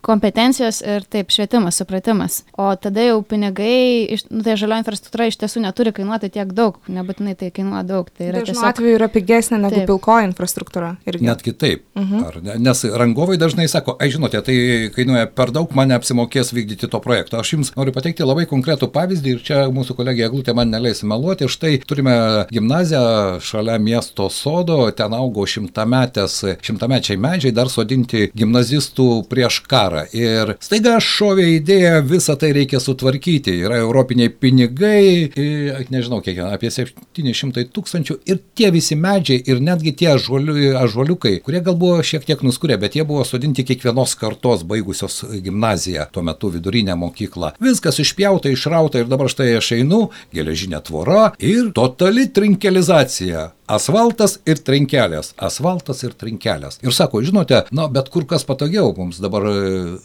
kompetencijos 0.00 0.80
ir 0.80 1.04
taip 1.12 1.32
švietimas, 1.34 1.76
supratimas. 1.82 2.40
O 2.56 2.70
tada 2.80 3.04
jau 3.04 3.20
pinigai, 3.26 4.16
nu, 4.32 4.40
tai 4.46 4.56
žalio 4.60 4.80
infrastruktūra 4.80 5.28
iš 5.28 5.38
tiesų 5.44 5.66
neturi 5.66 5.92
kainuoti 5.92 6.32
tiek 6.32 6.56
daug, 6.56 6.80
nebūtinai 6.88 7.36
tai 7.36 7.52
kainuoja 7.52 7.61
daug. 7.86 8.08
Tai 8.10 8.26
yra 8.28 8.40
Dažnu 8.40 8.54
tiesiog... 8.54 8.68
atveju 8.68 8.96
yra 8.98 9.08
pigesnė 9.12 9.58
negu 9.62 9.80
Taip. 9.80 9.88
pilkoji 9.90 10.28
infrastruktūra. 10.30 10.90
Irgi. 11.08 11.26
Netgi 11.26 11.54
taip. 11.58 11.84
Mhm. 11.98 12.24
Ar 12.26 12.38
ne? 12.42 12.56
Nes 12.62 12.84
rangovai 12.84 13.38
dažnai 13.40 13.68
sako, 13.70 13.96
ai 14.00 14.10
žinote, 14.12 14.40
tai 14.44 14.56
kainuoja 14.94 15.28
per 15.36 15.52
daug, 15.54 15.72
man 15.76 15.92
neapsimokės 15.92 16.52
vykdyti 16.56 16.90
to 16.90 17.00
projekto. 17.04 17.40
Aš 17.40 17.54
jums 17.56 17.72
noriu 17.76 17.94
pateikti 17.94 18.26
labai 18.26 18.46
konkretų 18.50 18.88
pavyzdį 18.92 19.34
ir 19.36 19.42
čia 19.46 19.62
mūsų 19.74 19.96
kolegė 19.98 20.30
Glutė 20.32 20.54
man 20.56 20.72
neleis 20.72 21.02
meluoti. 21.06 21.48
Štai 21.52 21.76
turime 21.86 22.16
gimnaziją 22.52 23.40
šalia 23.44 23.78
miesto 23.82 24.28
sodo, 24.32 24.84
ten 24.96 25.14
augo 25.16 25.46
šimtametės, 25.48 26.38
šimtamečiai 26.64 27.20
medžiai 27.20 27.54
dar 27.54 27.70
sodinti 27.72 28.28
gimnazistų 28.36 29.08
prieš 29.30 29.62
karą. 29.68 30.06
Ir 30.16 30.56
staiga 30.62 30.98
šovė 31.02 31.48
idėja, 31.58 32.00
visą 32.06 32.36
tai 32.40 32.52
reikia 32.56 32.80
sutvarkyti. 32.82 33.54
Yra 33.66 33.80
europiniai 33.82 34.32
pinigai, 34.32 35.28
ir, 35.28 35.82
nežinau 35.92 36.22
kiek, 36.24 36.40
apie 36.46 36.70
700 36.72 37.51
tūkstančių 37.52 38.18
ir 38.26 38.40
tie 38.58 38.70
visi 38.74 38.96
medžiai 38.98 39.42
ir 39.46 39.60
netgi 39.60 39.94
tie 39.96 40.10
ažuoliu- 40.14 40.74
ažuoliukai, 40.80 41.38
kurie 41.44 41.60
gal 41.64 41.76
buvo 41.76 42.02
šiek 42.02 42.24
tiek 42.28 42.42
nuskurę, 42.42 42.78
bet 42.80 42.96
jie 42.96 43.04
buvo 43.04 43.24
sodinti 43.24 43.64
kiekvienos 43.64 44.14
kartos 44.20 44.64
baigusios 44.64 45.22
gimnaziją, 45.44 46.06
tuo 46.12 46.22
metu 46.22 46.50
vidurinę 46.50 46.96
mokyklą. 46.96 47.54
Viskas 47.60 47.98
išpjauta, 48.02 48.48
išrauta 48.52 48.98
ir 49.02 49.10
dabar 49.10 49.28
štai 49.28 49.56
aš 49.56 49.72
einu, 49.78 50.10
geležinė 50.34 50.82
tvora 50.82 51.32
ir 51.38 51.72
totali 51.76 52.28
trinkelizacija. 52.28 53.50
Asfaltas 53.72 54.36
ir 54.44 54.58
trinkelės. 54.60 55.30
Asfaltas 55.40 56.02
ir 56.04 56.12
trinkelės. 56.18 56.76
Ir 56.84 56.92
sako, 56.92 57.22
žinote, 57.24 57.62
na, 57.72 57.86
bet 57.88 58.10
kur 58.12 58.26
kas 58.28 58.44
patogiau, 58.44 58.90
mums 58.96 59.20
dabar 59.22 59.46
e, 59.48 59.54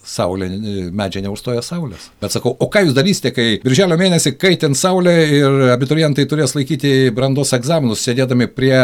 saulė, 0.08 0.48
e, 0.48 0.86
medžiai 0.96 1.25
neužstoja 1.25 1.63
saulės. 1.66 2.08
Bet 2.22 2.32
sakau, 2.36 2.54
o 2.54 2.70
ką 2.72 2.86
jūs 2.86 2.96
darysite, 2.96 3.34
kai 3.36 3.58
birželio 3.66 3.98
mėnesį 4.00 4.36
kaitint 4.39 4.77
saulė 4.80 5.16
ir 5.39 5.58
abiturientai 5.74 6.27
turės 6.30 6.56
laikyti 6.56 7.10
brandos 7.27 7.53
egzaminus, 7.57 8.03
sėdėdami 8.07 8.48
prie 8.55 8.77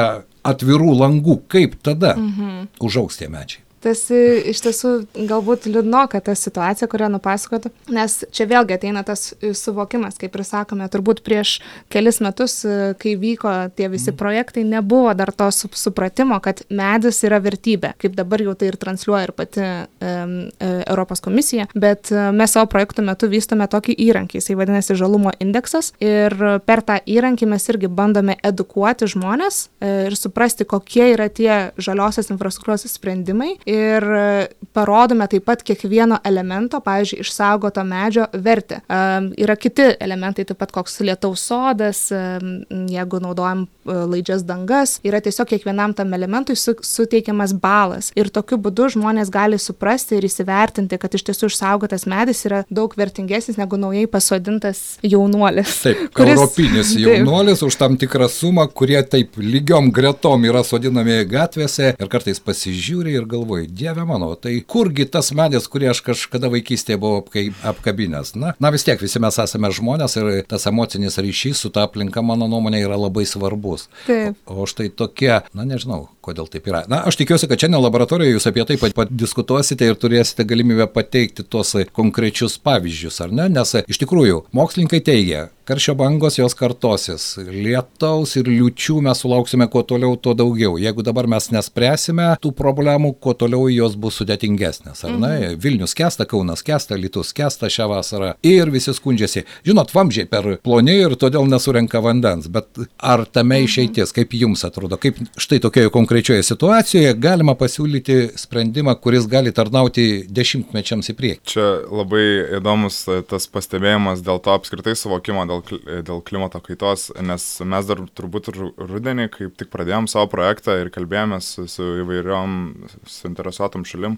atvirų 0.44 0.98
langų, 1.00 1.40
kaip 1.48 1.78
tada 1.82 2.16
mhm. 2.20 2.68
užaugs 2.84 3.22
tie 3.22 3.32
medžiai? 3.32 3.63
Tas 3.84 4.06
e, 4.14 4.20
iš 4.54 4.62
tiesų 4.64 4.92
galbūt 5.28 5.68
liūdnoka 5.68 6.22
ta 6.24 6.36
situacija, 6.38 6.88
kurią 6.92 7.10
nupasakotų, 7.18 7.72
nes 7.92 8.22
čia 8.32 8.48
vėlgi 8.48 8.78
ateina 8.78 9.04
tas 9.04 9.34
suvokimas, 9.44 10.16
kaip 10.22 10.38
ir 10.38 10.46
sakome, 10.48 10.88
turbūt 10.92 11.20
prieš 11.26 11.58
kelis 11.92 12.22
metus, 12.24 12.62
e, 12.64 12.94
kai 13.00 13.18
vyko 13.20 13.52
tie 13.76 13.90
visi 13.92 14.14
projektai, 14.16 14.64
nebuvo 14.68 15.12
dar 15.18 15.34
to 15.36 15.50
su- 15.52 15.72
supratimo, 15.76 16.40
kad 16.44 16.62
medis 16.72 17.20
yra 17.28 17.42
vertybė, 17.44 17.94
kaip 18.00 18.16
dabar 18.16 18.46
jau 18.46 18.54
tai 18.56 18.72
ir 18.72 18.80
transliuoja 18.80 19.28
ir 19.28 19.34
pati 19.36 19.64
um, 19.64 20.34
Europos 20.64 21.20
komisija, 21.24 21.68
bet 21.76 22.12
e, 22.14 22.30
mes 22.32 22.56
savo 22.56 22.70
projektų 22.72 23.04
metu 23.10 23.28
vystome 23.32 23.68
tokį 23.68 23.98
įrankį, 24.08 24.40
jisai 24.40 24.58
vadinasi 24.60 24.96
žalumo 25.00 25.36
indeksas 25.44 25.92
ir 26.04 26.38
per 26.64 26.86
tą 26.88 27.02
įrankį 27.04 27.52
mes 27.52 27.68
irgi 27.74 27.92
bandome 27.92 28.38
edukuoti 28.48 29.10
žmonės 29.12 29.66
ir 29.84 30.16
suprasti, 30.16 30.64
kokie 30.70 31.10
yra 31.14 31.28
tie 31.28 31.74
žaliosios 31.82 32.32
infrastruktūros 32.32 32.88
sprendimai 32.88 33.58
ir 33.74 34.06
e, 34.18 34.48
parodome 34.74 35.28
taip 35.32 35.46
pat 35.48 35.64
kiekvieno 35.66 36.20
elemento, 36.26 36.80
pavyzdžiui, 36.84 37.22
išsaugoto 37.24 37.84
medžio 37.88 38.28
vertę. 38.34 38.82
Um, 38.88 39.32
yra 39.40 39.56
kiti 39.60 39.90
elementai, 40.02 40.46
taip 40.50 40.60
pat 40.62 40.74
koks 40.76 41.00
lietaus 41.06 41.44
sodas, 41.50 42.06
um, 42.14 42.54
jeigu 42.92 43.20
naudojam 43.24 43.66
uh, 43.66 44.04
laidžias 44.10 44.46
dangas, 44.48 44.98
yra 45.06 45.22
tiesiog 45.24 45.50
kiekvienam 45.54 45.94
tam 45.98 46.14
elementui 46.18 46.56
su, 46.60 46.76
suteikiamas 46.84 47.56
balas. 47.64 48.12
Ir 48.20 48.32
tokiu 48.34 48.58
būdu 48.62 48.90
žmonės 48.96 49.32
gali 49.34 49.60
suprasti 49.62 50.18
ir 50.20 50.28
įsivertinti, 50.30 51.00
kad 51.02 51.14
iš 51.18 51.26
tiesų 51.30 51.52
išsaugotas 51.52 52.08
medis 52.10 52.44
yra 52.50 52.64
daug 52.74 52.94
vertingesnis 52.98 53.60
negu 53.62 53.80
naujai 53.82 54.08
pasodintas 54.12 54.84
jaunuolis. 55.06 55.78
Taip, 55.86 56.08
kuris- 56.18 56.38
europinis 56.38 56.94
Taip. 56.96 57.06
jaunuolis 57.08 57.64
už 57.64 57.76
tam 57.80 57.98
tikrą 57.98 58.28
sumą, 58.30 58.68
kurie 58.74 59.02
taip 59.04 59.38
lygiom 59.38 59.92
gretom 59.94 60.46
yra 60.50 60.64
sodinami 60.66 61.22
gatvėse 61.30 61.94
ir 62.00 62.12
kartais 62.12 62.40
pasižiūri 62.44 63.16
ir 63.18 63.28
galvoji, 63.64 63.76
dieve 63.76 64.06
mano, 64.06 64.36
tai 64.36 64.62
kurgi 64.62 65.06
tas 65.06 65.32
medis, 65.32 65.68
kurį 65.68 65.92
aš 65.92 66.02
kažkada 66.02 66.50
vaikystėje 66.50 66.98
buvau 67.00 67.24
apkabinęs. 67.64 68.36
Na, 68.36 68.54
na 68.60 68.72
vis 68.72 68.84
tiek 68.84 69.00
visi 69.02 69.20
mes 69.20 69.38
esame 69.38 69.72
žmonės 69.72 70.18
ir 70.18 70.46
tas 70.48 70.66
emocinis 70.68 71.18
ryšys 71.18 71.64
su 71.64 71.70
ta 71.70 71.84
aplinka, 71.84 72.22
mano 72.22 72.48
nuomonė, 72.48 72.84
yra 72.84 72.98
labai 72.98 73.26
svarbus. 73.26 73.90
Taip. 74.08 74.36
O 74.46 74.66
štai 74.66 74.90
tokie, 74.90 75.42
na 75.54 75.66
nežinau, 75.66 76.10
kodėl 76.22 76.48
taip 76.48 76.68
yra. 76.68 76.84
Na, 76.88 77.04
aš 77.08 77.18
tikiuosi, 77.18 77.48
kad 77.48 77.60
šiandien 77.60 77.84
laboratorijoje 77.84 78.38
jūs 78.38 78.48
apie 78.50 78.66
tai 78.68 78.78
padiskutuosite 78.80 79.88
ir 79.88 80.00
turėsite 80.00 80.46
galimybę 80.48 80.88
pateikti 80.94 81.44
tuos 81.44 81.76
konkrečius 81.94 82.60
pavyzdžius, 82.64 83.22
ar 83.24 83.34
ne? 83.34 83.50
Nes 83.54 83.76
iš 83.88 84.00
tikrųjų, 84.04 84.46
mokslininkai 84.56 85.02
teigia, 85.04 85.48
karščio 85.68 85.96
bangos 85.96 86.38
jos 86.38 86.56
kartosis, 86.58 87.26
lietaus 87.48 88.36
ir 88.40 88.50
liučių 88.50 88.98
mes 89.06 89.22
sulauksime 89.24 89.68
kuo 89.72 89.84
toliau, 89.88 90.18
tuo 90.20 90.34
daugiau. 90.36 90.76
Jeigu 90.82 91.06
dabar 91.06 91.28
mes 91.32 91.48
nespręsime 91.54 92.34
tų 92.44 92.52
problemų, 92.58 93.14
kuo 93.24 93.36
toliau 93.38 93.70
jos 93.72 93.96
bus 94.00 94.20
sudėtingesnės, 94.20 95.04
ar 95.08 95.16
ne? 95.22 95.34
Vilnius 95.64 95.96
kesta, 95.96 96.28
Kaunas 96.30 96.64
kesta, 96.66 96.98
Litus 97.00 97.32
kesta 97.36 97.70
šią 97.72 97.88
vasarą 97.92 98.34
ir 98.44 98.72
visi 98.74 98.92
skundžiasi. 98.96 99.46
Žinot, 99.68 99.94
vamžiai 99.96 100.28
per 100.30 100.50
ploni 100.64 100.98
ir 101.06 101.16
todėl 101.20 101.48
nesurenka 101.48 102.02
vandens, 102.04 102.50
bet 102.52 102.84
ar 103.00 103.24
tame 103.32 103.62
išeities, 103.64 104.12
kaip 104.16 104.36
jums 104.36 104.66
atrodo, 104.68 105.00
kaip 105.00 105.22
štai 105.40 105.62
tokioje 105.64 105.94
konkrečioje 105.94 106.44
situacijoje 106.48 107.16
galima 107.24 107.56
pasiūlyti 107.60 108.34
sprendimą, 108.40 108.98
kuris 109.04 109.30
gali 109.32 109.54
tarnauti 109.56 110.26
dešimtmečiams 110.28 111.14
į 111.14 111.18
priekį? 111.20 111.54
Čia 111.56 111.70
labai 111.88 112.26
įdomus 112.60 113.04
tas 113.30 113.48
pastebėjimas 113.52 114.24
dėl 114.26 114.42
to 114.44 114.54
apskritai 114.56 114.96
suvokimo 114.98 115.46
dėl, 115.50 115.53
kli- 115.62 116.02
dėl 116.08 116.22
klimato 116.26 116.60
kaitos, 116.64 117.12
nes 117.22 117.46
mes 117.62 117.86
dar 117.90 118.02
turbūt 118.18 118.50
ru- 118.56 118.74
rudenį, 118.78 119.30
kaip 119.34 119.58
tik 119.60 119.70
pradėjom 119.74 120.10
savo 120.12 120.28
projektą 120.32 120.80
ir 120.82 120.90
kalbėjomės 120.94 121.54
su, 121.56 121.68
su 121.72 121.84
įvairiom 122.02 122.58
suinteresuotom 123.06 123.86
šalim, 123.86 124.18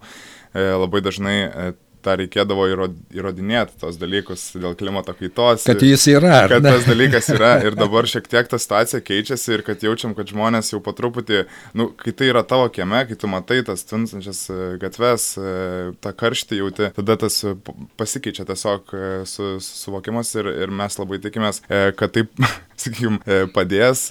e, 0.54 0.64
labai 0.80 1.02
dažnai 1.06 1.38
e, 1.44 1.74
tą 2.06 2.16
reikėdavo 2.20 2.68
įrod- 2.72 2.98
įrodinėti 3.16 3.80
tos 3.82 3.98
dalykus 4.02 4.48
dėl 4.56 4.76
klimato 4.78 5.16
kaitos. 5.18 5.66
Kad 5.68 5.84
jis 5.86 6.06
yra, 6.14 6.46
kad 6.52 6.66
ne? 6.66 6.76
tas 6.76 6.88
dalykas 6.90 7.30
yra 7.34 7.52
ir 7.68 7.78
dabar 7.78 8.08
šiek 8.10 8.30
tiek 8.32 8.50
ta 8.52 8.60
situacija 8.62 9.02
keičiasi 9.06 9.56
ir 9.58 9.66
kad 9.68 9.84
jaučiam, 9.84 10.16
kad 10.18 10.30
žmonės 10.32 10.74
jau 10.74 10.82
po 10.84 10.94
truputį, 10.96 11.46
nu, 11.78 11.90
kai 12.00 12.14
tai 12.16 12.30
yra 12.32 12.46
tavo 12.48 12.68
kieme, 12.74 13.04
kai 13.10 13.18
tu 13.20 13.30
matai 13.32 13.62
tas 13.68 13.86
tunsančias 13.88 14.46
e, 14.54 14.60
gatves, 14.82 15.32
e, 15.40 15.56
tą 16.04 16.14
karštį 16.16 16.62
jauti, 16.62 16.92
tada 17.00 17.18
tas 17.26 17.42
e, 17.46 17.56
pasikeičia 18.00 18.48
tiesiog 18.50 18.96
su, 19.26 19.50
su, 19.60 19.76
suvokimas 19.86 20.34
ir, 20.38 20.52
ir 20.66 20.74
mes 20.74 21.00
labai 21.00 21.20
tikimės, 21.24 21.62
kad 21.98 22.14
taip, 22.16 22.32
sakykim, 22.82 23.22
padės 23.56 24.08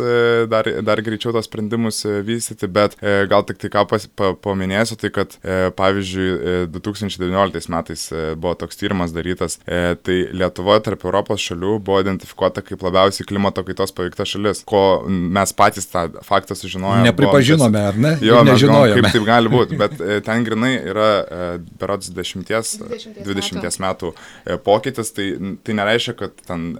dar, 0.48 0.68
dar 0.86 1.02
greičiau 1.04 1.34
tos 1.36 1.46
sprendimus 1.50 2.00
vystyti, 2.24 2.68
bet 2.72 2.96
gal 3.28 3.44
tik 3.46 3.60
tai 3.60 3.70
ką 3.74 3.84
pas, 3.90 4.06
pa, 4.16 4.32
paminėsiu, 4.40 4.96
tai 5.00 5.10
kad 5.14 5.36
pavyzdžiui 5.76 6.28
e, 6.32 6.66
2019 6.72 7.68
metais 7.68 7.83
e, 8.12 8.22
buvo 8.40 8.54
toks 8.58 8.78
tyrimas 8.80 9.12
darytas, 9.14 9.58
e, 9.66 9.94
tai 10.00 10.16
Lietuva 10.34 10.78
tarp 10.84 11.04
Europos 11.06 11.42
šalių 11.44 11.78
buvo 11.84 12.00
identifikuota 12.04 12.62
kaip 12.64 12.82
labiausiai 12.84 13.28
klimato 13.28 13.64
kaitos 13.66 13.94
paveikta 13.96 14.26
šalis, 14.28 14.62
ko 14.68 14.82
mes 15.08 15.54
patys 15.56 15.88
tą 15.92 16.06
faktą 16.26 16.56
sužinojome. 16.58 17.06
Nepripažinome, 17.08 17.84
ar 17.92 17.98
ne? 18.00 18.14
Jo, 18.24 18.42
nežinojome. 18.46 19.00
kaip 19.00 19.18
taip 19.18 19.28
gali 19.28 19.52
būti, 19.52 19.78
bet 19.80 19.98
e, 20.02 20.20
ten 20.24 20.46
grinai 20.46 20.74
yra 20.82 21.10
berods 21.80 22.12
10, 22.14 22.46
20 22.48 23.24
20 23.24 23.82
metų 23.84 24.14
e, 24.14 24.58
pokytis, 24.64 25.12
tai, 25.16 25.30
tai 25.64 25.78
nereiškia, 25.80 26.16
kad 26.18 26.46
ten 26.48 26.72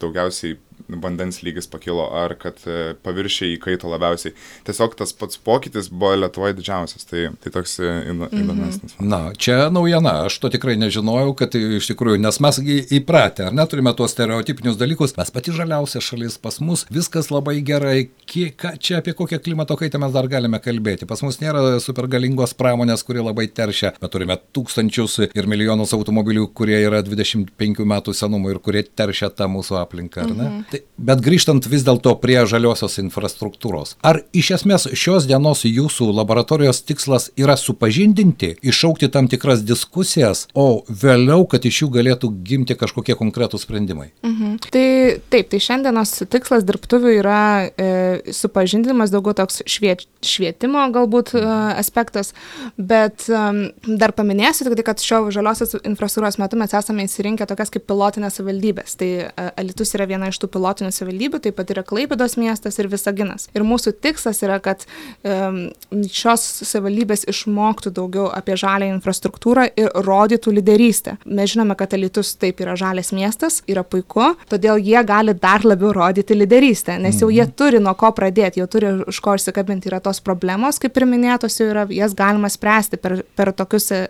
daugiausiai 0.00 0.56
vandens 0.88 1.42
lygis 1.42 1.66
pakilo, 1.70 2.06
ar 2.14 2.34
kad 2.38 2.60
e, 2.66 2.94
paviršiai 3.04 3.56
įkaito 3.56 3.90
labiausiai. 3.90 4.34
Tiesiog 4.66 4.96
tas 4.98 5.12
pats 5.16 5.40
pokytis 5.42 5.90
buvo 5.90 6.14
Lietuvoje 6.20 6.56
didžiausias, 6.58 7.06
tai, 7.08 7.26
tai 7.42 7.52
toks 7.54 7.78
e, 7.82 7.92
įdomesnis. 8.12 8.96
Na, 9.00 9.30
čia 9.34 9.66
naujiena, 9.72 10.26
aš 10.28 10.38
to 10.42 10.50
tikrai 10.52 10.76
nežinojau, 10.80 11.34
kad 11.38 11.54
iš 11.58 11.90
tikrųjų, 11.90 12.20
nes 12.22 12.40
mes 12.44 12.60
įpratę, 12.98 13.48
ar 13.50 13.56
neturime 13.56 13.92
tuos 13.98 14.14
stereotipinius 14.14 14.78
dalykus, 14.80 15.16
mes 15.18 15.32
pati 15.34 15.54
žaliausia 15.56 16.02
šalis 16.04 16.38
pas 16.42 16.60
mus, 16.62 16.86
viskas 16.92 17.30
labai 17.34 17.58
gerai, 17.66 18.08
kiek, 18.28 18.68
čia 18.82 19.00
apie 19.00 19.16
kokią 19.16 19.40
klimato 19.42 19.76
kaitą 19.78 20.00
mes 20.02 20.14
dar 20.14 20.28
galime 20.30 20.60
kalbėti. 20.62 21.08
Pas 21.08 21.22
mus 21.26 21.40
nėra 21.42 21.80
supergalingos 21.82 22.54
pramonės, 22.58 23.04
kuri 23.06 23.24
labai 23.24 23.48
teršia, 23.52 23.94
bet 24.00 24.12
turime 24.14 24.38
tūkstančius 24.56 25.18
ir 25.26 25.50
milijonus 25.50 25.94
automobilių, 25.96 26.48
kurie 26.56 26.78
yra 26.82 27.02
25 27.06 27.84
metų 27.86 28.14
senumo 28.16 28.52
ir 28.52 28.60
kurie 28.62 28.84
teršia 28.86 29.30
tą 29.34 29.48
mūsų 29.50 29.80
aplinką, 29.82 30.26
ar 30.26 30.32
ne? 30.32 30.48
Mhm. 30.48 30.64
Tai, 30.70 30.75
bet 30.96 31.20
grįžtant 31.24 31.66
vis 31.68 31.84
dėlto 31.86 32.14
prie 32.22 32.38
žaliosios 32.48 32.98
infrastruktūros. 33.02 33.96
Ar 34.06 34.22
iš 34.36 34.52
esmės 34.58 34.88
šios 34.96 35.28
dienos 35.28 35.64
jūsų 35.68 36.08
laboratorijos 36.16 36.82
tikslas 36.86 37.28
yra 37.38 37.56
supažindinti, 37.60 38.54
iššaukti 38.64 39.10
tam 39.12 39.28
tikras 39.32 39.64
diskusijas, 39.66 40.46
o 40.54 40.82
vėliau, 40.88 41.44
kad 41.50 41.64
iš 41.68 41.82
jų 41.84 41.90
galėtų 41.98 42.30
gimti 42.46 42.76
kažkokie 42.78 43.16
konkretūs 43.18 43.66
sprendimai? 43.66 44.10
Mhm. 44.26 44.56
Tai 44.72 44.86
taip, 45.32 45.50
tai 45.52 45.60
šiandienos 45.62 46.14
tikslas 46.32 46.64
dirbtuvių 46.66 47.12
yra 47.20 47.42
e, 47.68 47.88
supažindinimas, 48.34 49.12
daugiau 49.14 49.36
toks 49.36 49.62
šviet, 49.68 50.06
švietimo 50.24 50.84
galbūt 50.94 51.34
e, 51.36 51.42
aspektas, 51.76 52.32
bet 52.76 53.28
e, 53.28 53.42
dar 53.86 54.14
paminėsiu 54.16 54.66
tik 54.66 54.78
tai, 54.78 54.86
kad 54.90 55.02
šio 55.02 55.22
žaliosios 55.34 55.76
infrastruktūros 55.82 56.40
metu 56.42 56.58
mes 56.60 56.74
esame 56.76 57.06
įsirinkę 57.06 57.46
tokias 57.48 57.72
kaip 57.74 57.86
pilotinės 57.88 58.38
savivaldybės. 58.38 58.96
Tai 59.00 59.10
e, 59.26 59.48
Alitus 59.60 59.94
yra 59.96 60.08
viena 60.08 60.30
iš 60.32 60.40
tų 60.42 60.50
pilotinių 60.66 60.92
savivaldybių, 60.92 61.40
taip 61.44 61.56
pat 61.58 61.70
yra 61.70 61.84
Klaipėdos 61.86 62.36
miestas 62.40 62.78
ir 62.80 62.88
Visaginas. 62.90 63.48
Ir 63.54 63.64
mūsų 63.66 63.94
tikslas 64.02 64.42
yra, 64.42 64.58
kad 64.62 64.84
šios 65.22 66.44
savivaldybės 66.66 67.26
išmoktų 67.30 67.92
daugiau 67.94 68.26
apie 68.34 68.56
žalę 68.58 68.88
infrastruktūrą 68.90 69.68
ir 69.78 69.90
rodytų 70.06 70.56
lyderystę. 70.58 71.16
Mes 71.26 71.52
žinome, 71.52 71.76
kad 71.78 71.94
Alitus 71.94 72.34
taip 72.40 72.60
yra 72.64 72.76
žalės 72.78 73.12
miestas, 73.14 73.62
yra 73.70 73.84
puiku, 73.86 74.34
todėl 74.50 74.80
jie 74.82 74.98
gali 75.06 75.34
dar 75.38 75.64
labiau 75.64 75.92
rodyti 75.94 76.36
lyderystę, 76.36 76.98
nes 77.02 77.20
jau 77.20 77.30
jie 77.30 77.44
mhm. 77.44 77.54
turi 77.56 77.82
nuo 77.82 77.94
ko 77.98 78.10
pradėti, 78.16 78.60
jau 78.62 78.68
turi 78.70 78.92
už 79.06 79.20
ko 79.22 79.36
išsikabinti, 79.38 79.90
yra 79.90 80.00
tos 80.02 80.20
problemos, 80.24 80.80
kaip 80.82 80.96
ir 80.98 81.06
minėtos, 81.08 81.60
jau 81.60 81.70
yra, 81.70 81.86
jas 81.94 82.16
galima 82.16 82.50
spręsti 82.52 83.00
per, 83.00 83.20
per 83.38 83.52
tokius 83.56 83.90
e, 83.94 84.02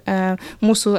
mūsų 0.65 0.97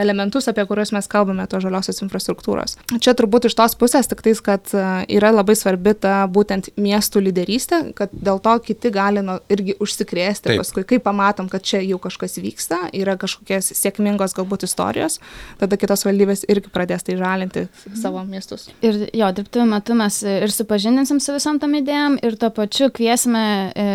elementus, 0.00 0.48
apie 0.50 0.66
kuriuos 0.68 0.94
mes 0.96 1.08
kalbame, 1.10 1.46
to 1.50 1.60
žaliosios 1.62 2.02
infrastruktūros. 2.04 2.78
Čia 3.02 3.14
turbūt 3.18 3.48
iš 3.50 3.56
tos 3.58 3.76
pusės 3.78 4.08
tik 4.10 4.24
tais, 4.24 4.40
kad 4.44 4.72
e, 4.74 4.86
yra 5.12 5.32
labai 5.34 5.56
svarbi 5.58 5.94
ta 5.98 6.24
būtent 6.30 6.70
miestų 6.80 7.22
lyderystė, 7.26 7.80
kad 7.98 8.12
dėl 8.12 8.40
to 8.42 8.54
kiti 8.64 8.92
gali 8.94 9.22
nu, 9.24 9.38
irgi 9.52 9.76
užsikrėsti 9.82 10.50
Taip. 10.50 10.62
paskui, 10.62 10.84
kai 10.88 10.98
pamatom, 11.02 11.50
kad 11.52 11.64
čia 11.66 11.82
jau 11.84 11.98
kažkas 12.02 12.38
vyksta, 12.42 12.80
yra 12.96 13.16
kažkokios 13.20 13.72
sėkmingos 13.76 14.36
galbūt 14.36 14.66
istorijos, 14.68 15.18
tada 15.60 15.78
kitos 15.80 16.06
valdybės 16.06 16.46
irgi 16.52 16.72
pradės 16.72 17.06
tai 17.06 17.18
žalinti 17.20 17.66
savo 17.98 18.24
miestus. 18.28 18.68
Ir 18.86 19.06
jo, 19.10 19.32
dirbtuvių 19.40 19.68
metu 19.70 19.96
mes 19.98 20.20
ir 20.26 20.52
supažindinsim 20.52 21.20
su 21.22 21.36
visom 21.36 21.60
tam 21.62 21.76
idėjom 21.78 22.20
ir 22.24 22.38
tuo 22.40 22.52
pačiu 22.54 22.90
kviesime 22.94 23.46
e, 23.72 23.90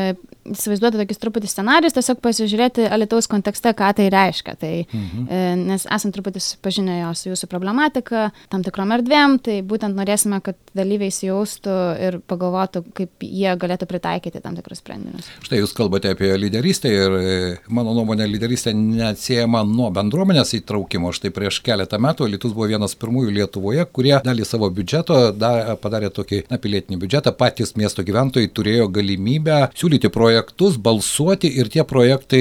įsivaizduoti 0.48 1.00
tokius 1.00 1.20
truputį 1.22 1.50
scenarius, 1.52 1.96
tiesiog 1.96 2.22
pasižiūrėti 2.24 2.88
Alitaus 2.92 3.28
kontekste, 3.32 3.74
ką 3.78 3.92
tai 3.98 4.08
reiškia. 4.14 4.56
Tai, 4.62 4.72
mhm. 4.88 5.26
e, 5.30 5.42
nes 5.62 5.86
esam 5.86 6.14
truputį 6.14 6.42
susipažinę 6.42 6.98
jo 7.02 7.12
su 7.18 7.30
jūsų 7.30 7.50
problematika, 7.52 8.30
tam 8.52 8.66
tikrom 8.66 8.94
erdvėm, 8.98 9.38
tai 9.44 9.60
būtent 9.66 9.98
norėsime, 9.98 10.42
kad 10.44 10.58
dalyviai 10.78 11.12
įsijaustų 11.14 11.76
ir 12.08 12.20
pagalvotų, 12.30 12.84
kaip 12.98 13.26
jie 13.26 13.54
galėtų 13.62 13.88
pritaikyti 13.90 14.42
tam 14.44 14.58
tikrus 14.58 14.82
sprendinius. 14.82 15.30
Štai 15.46 15.62
jūs 15.62 15.76
kalbate 15.78 16.14
apie 16.16 16.32
lyderystę 16.40 16.92
ir 16.92 17.18
e, 17.20 17.38
mano 17.70 17.94
nuomonė 17.98 18.28
lyderystė 18.32 18.74
neatsiejama 18.78 19.64
nuo 19.68 19.92
bendruomenės 19.94 20.56
įtraukimo. 20.58 21.14
Štai 21.16 21.34
prieš 21.36 21.62
keletą 21.66 22.02
metų 22.02 22.30
Lietuvos 22.32 22.56
buvo 22.58 22.70
vienas 22.72 22.98
pirmųjų 23.00 23.36
Lietuvoje, 23.38 23.86
kurie 23.94 24.18
dalį 24.26 24.48
savo 24.48 24.72
biudžeto 24.74 25.22
da, 25.38 25.76
padarė 25.82 26.12
tokį 26.14 26.46
na, 26.52 26.60
pilietinį 26.62 27.00
biudžetą, 27.02 27.36
patys 27.38 27.76
miesto 27.80 28.06
gyventojai 28.08 28.50
turėjo 28.56 28.88
galimybę 28.94 29.62
siūlyti 29.78 30.12
projektą 30.14 30.31
projektus, 30.32 30.78
balsuoti 30.78 31.50
ir 31.60 31.68
tie 31.68 31.84
projektai 31.84 32.40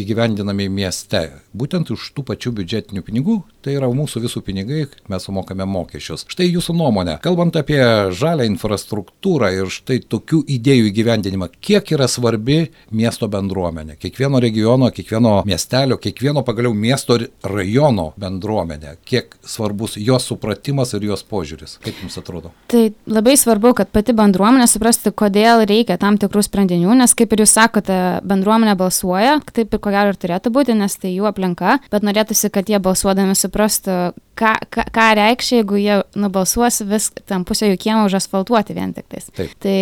įgyvendinami 0.00 0.68
mieste. 0.72 1.20
Būtent 1.52 1.90
už 1.92 2.12
tų 2.16 2.24
pačių 2.24 2.52
biudžetinių 2.56 3.02
pinigų, 3.04 3.42
tai 3.60 3.74
yra 3.76 3.88
mūsų 3.92 4.22
visų 4.24 4.40
pinigai, 4.46 4.86
mes 5.12 5.24
sumokame 5.26 5.66
mokesčius. 5.68 6.24
Štai 6.30 6.46
jūsų 6.48 6.76
nuomonė, 6.78 7.18
kalbant 7.20 7.56
apie 7.60 7.80
žalę 8.16 8.46
infrastruktūrą 8.48 9.50
ir 9.58 9.72
štai 9.72 9.98
tokių 10.08 10.40
idėjų 10.56 10.88
įgyvendinimą, 10.88 11.50
kiek 11.60 11.92
yra 11.92 12.08
svarbi 12.08 12.70
miesto 12.96 13.28
bendruomenė, 13.28 13.98
kiekvieno 14.00 14.40
regiono, 14.40 14.88
kiekvieno 14.94 15.42
miestelio, 15.48 15.98
kiekvieno 16.00 16.44
pagaliau 16.46 16.72
miesto 16.72 17.18
rajono 17.44 18.12
bendruomenė, 18.16 18.96
kiek 19.04 19.36
svarbus 19.44 19.98
jos 20.00 20.30
supratimas 20.30 20.94
ir 20.96 21.10
jos 21.10 21.26
požiūris. 21.28 21.76
Kaip 21.84 22.00
jums 22.04 22.16
atrodo? 22.22 22.54
Tai 22.72 22.86
labai 23.10 23.36
svarbu, 23.40 23.74
kad 23.82 23.92
pati 23.92 24.16
bendruomenė 24.16 24.68
suprastų, 24.70 25.12
kodėl 25.18 25.66
reikia 25.68 25.98
tam 26.00 26.16
tikrų 26.20 26.46
sprendinių, 26.46 26.94
nes 27.02 27.17
kaip 27.18 27.34
ir 27.34 27.42
jūs 27.44 27.54
sakote, 27.58 27.98
bendruomenė 28.28 28.76
balsuoja, 28.78 29.38
taip 29.54 29.74
ir 29.74 29.82
ko 29.82 29.92
gero 29.94 30.14
ir 30.14 30.20
turėtų 30.20 30.52
būti, 30.54 30.76
nes 30.78 30.96
tai 31.00 31.12
jų 31.14 31.28
aplinka, 31.30 31.78
bet 31.92 32.06
norėtųsi, 32.06 32.50
kad 32.54 32.70
jie 32.70 32.80
balsuodami 32.82 33.36
suprastų, 33.38 33.98
ką, 34.38 34.52
ką, 34.72 34.84
ką 34.94 35.06
reikš, 35.18 35.50
jeigu 35.58 35.78
jie 35.80 35.98
nubalsuos 36.18 36.82
vis 36.88 37.08
tam 37.28 37.44
pusę 37.48 37.68
jų 37.70 37.78
kiemą 37.82 38.06
užasfaltuoti 38.08 38.76
vien 38.76 38.92
tik 38.96 39.08
tais. 39.10 39.28
Taip. 39.36 39.54
Tai 39.62 39.76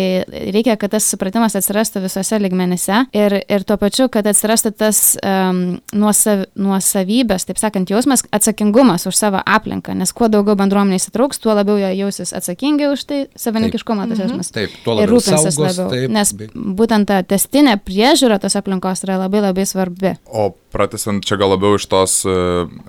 reikia, 0.55 0.77
kad 0.79 0.93
tas 0.95 1.07
supratimas 1.11 1.55
atsirastų 1.59 2.03
visose 2.05 2.39
ligmenyse 2.41 3.03
ir, 3.17 3.37
ir 3.43 3.65
tuo 3.67 3.77
pačiu, 3.81 4.09
kad 4.13 4.27
atsirastų 4.29 4.73
tas 4.77 5.01
um, 5.21 5.61
nuosav, 5.95 6.45
nuosavybės, 6.59 7.47
taip 7.49 7.61
sakant, 7.61 7.91
jausmas, 7.93 8.25
atsakingumas 8.35 9.07
už 9.09 9.17
savo 9.17 9.41
aplinką, 9.45 9.95
nes 9.97 10.13
kuo 10.15 10.29
daugiau 10.31 10.57
bendruomenė 10.59 11.01
įsitrauks, 11.01 11.41
tuo 11.43 11.55
labiau 11.57 11.79
jie 11.81 11.93
jausis 12.01 12.33
atsakingi 12.37 12.89
už 12.91 13.07
tai, 13.09 13.21
savininkiškumo 13.39 14.07
tas 14.11 14.23
jausmas. 14.25 14.53
Taip, 14.55 14.73
tuo 14.83 14.97
labiau. 14.97 15.07
Ir 15.07 15.13
rūpinsis 15.15 15.61
labiau. 15.61 15.89
Taip, 15.93 16.07
nes 16.17 16.33
būtent 16.77 17.09
ta 17.09 17.21
testinė 17.27 17.77
priežiūra 17.85 18.39
tos 18.41 18.57
aplinkos 18.59 19.05
yra 19.05 19.21
labai 19.25 19.43
labai 19.49 19.67
svarbi. 19.69 20.17
O 20.27 20.49
pratesant 20.77 21.25
čia 21.25 21.37
gal 21.39 21.51
labiau 21.55 21.77
iš 21.77 21.87
tos 21.89 22.19
e, 22.27 22.35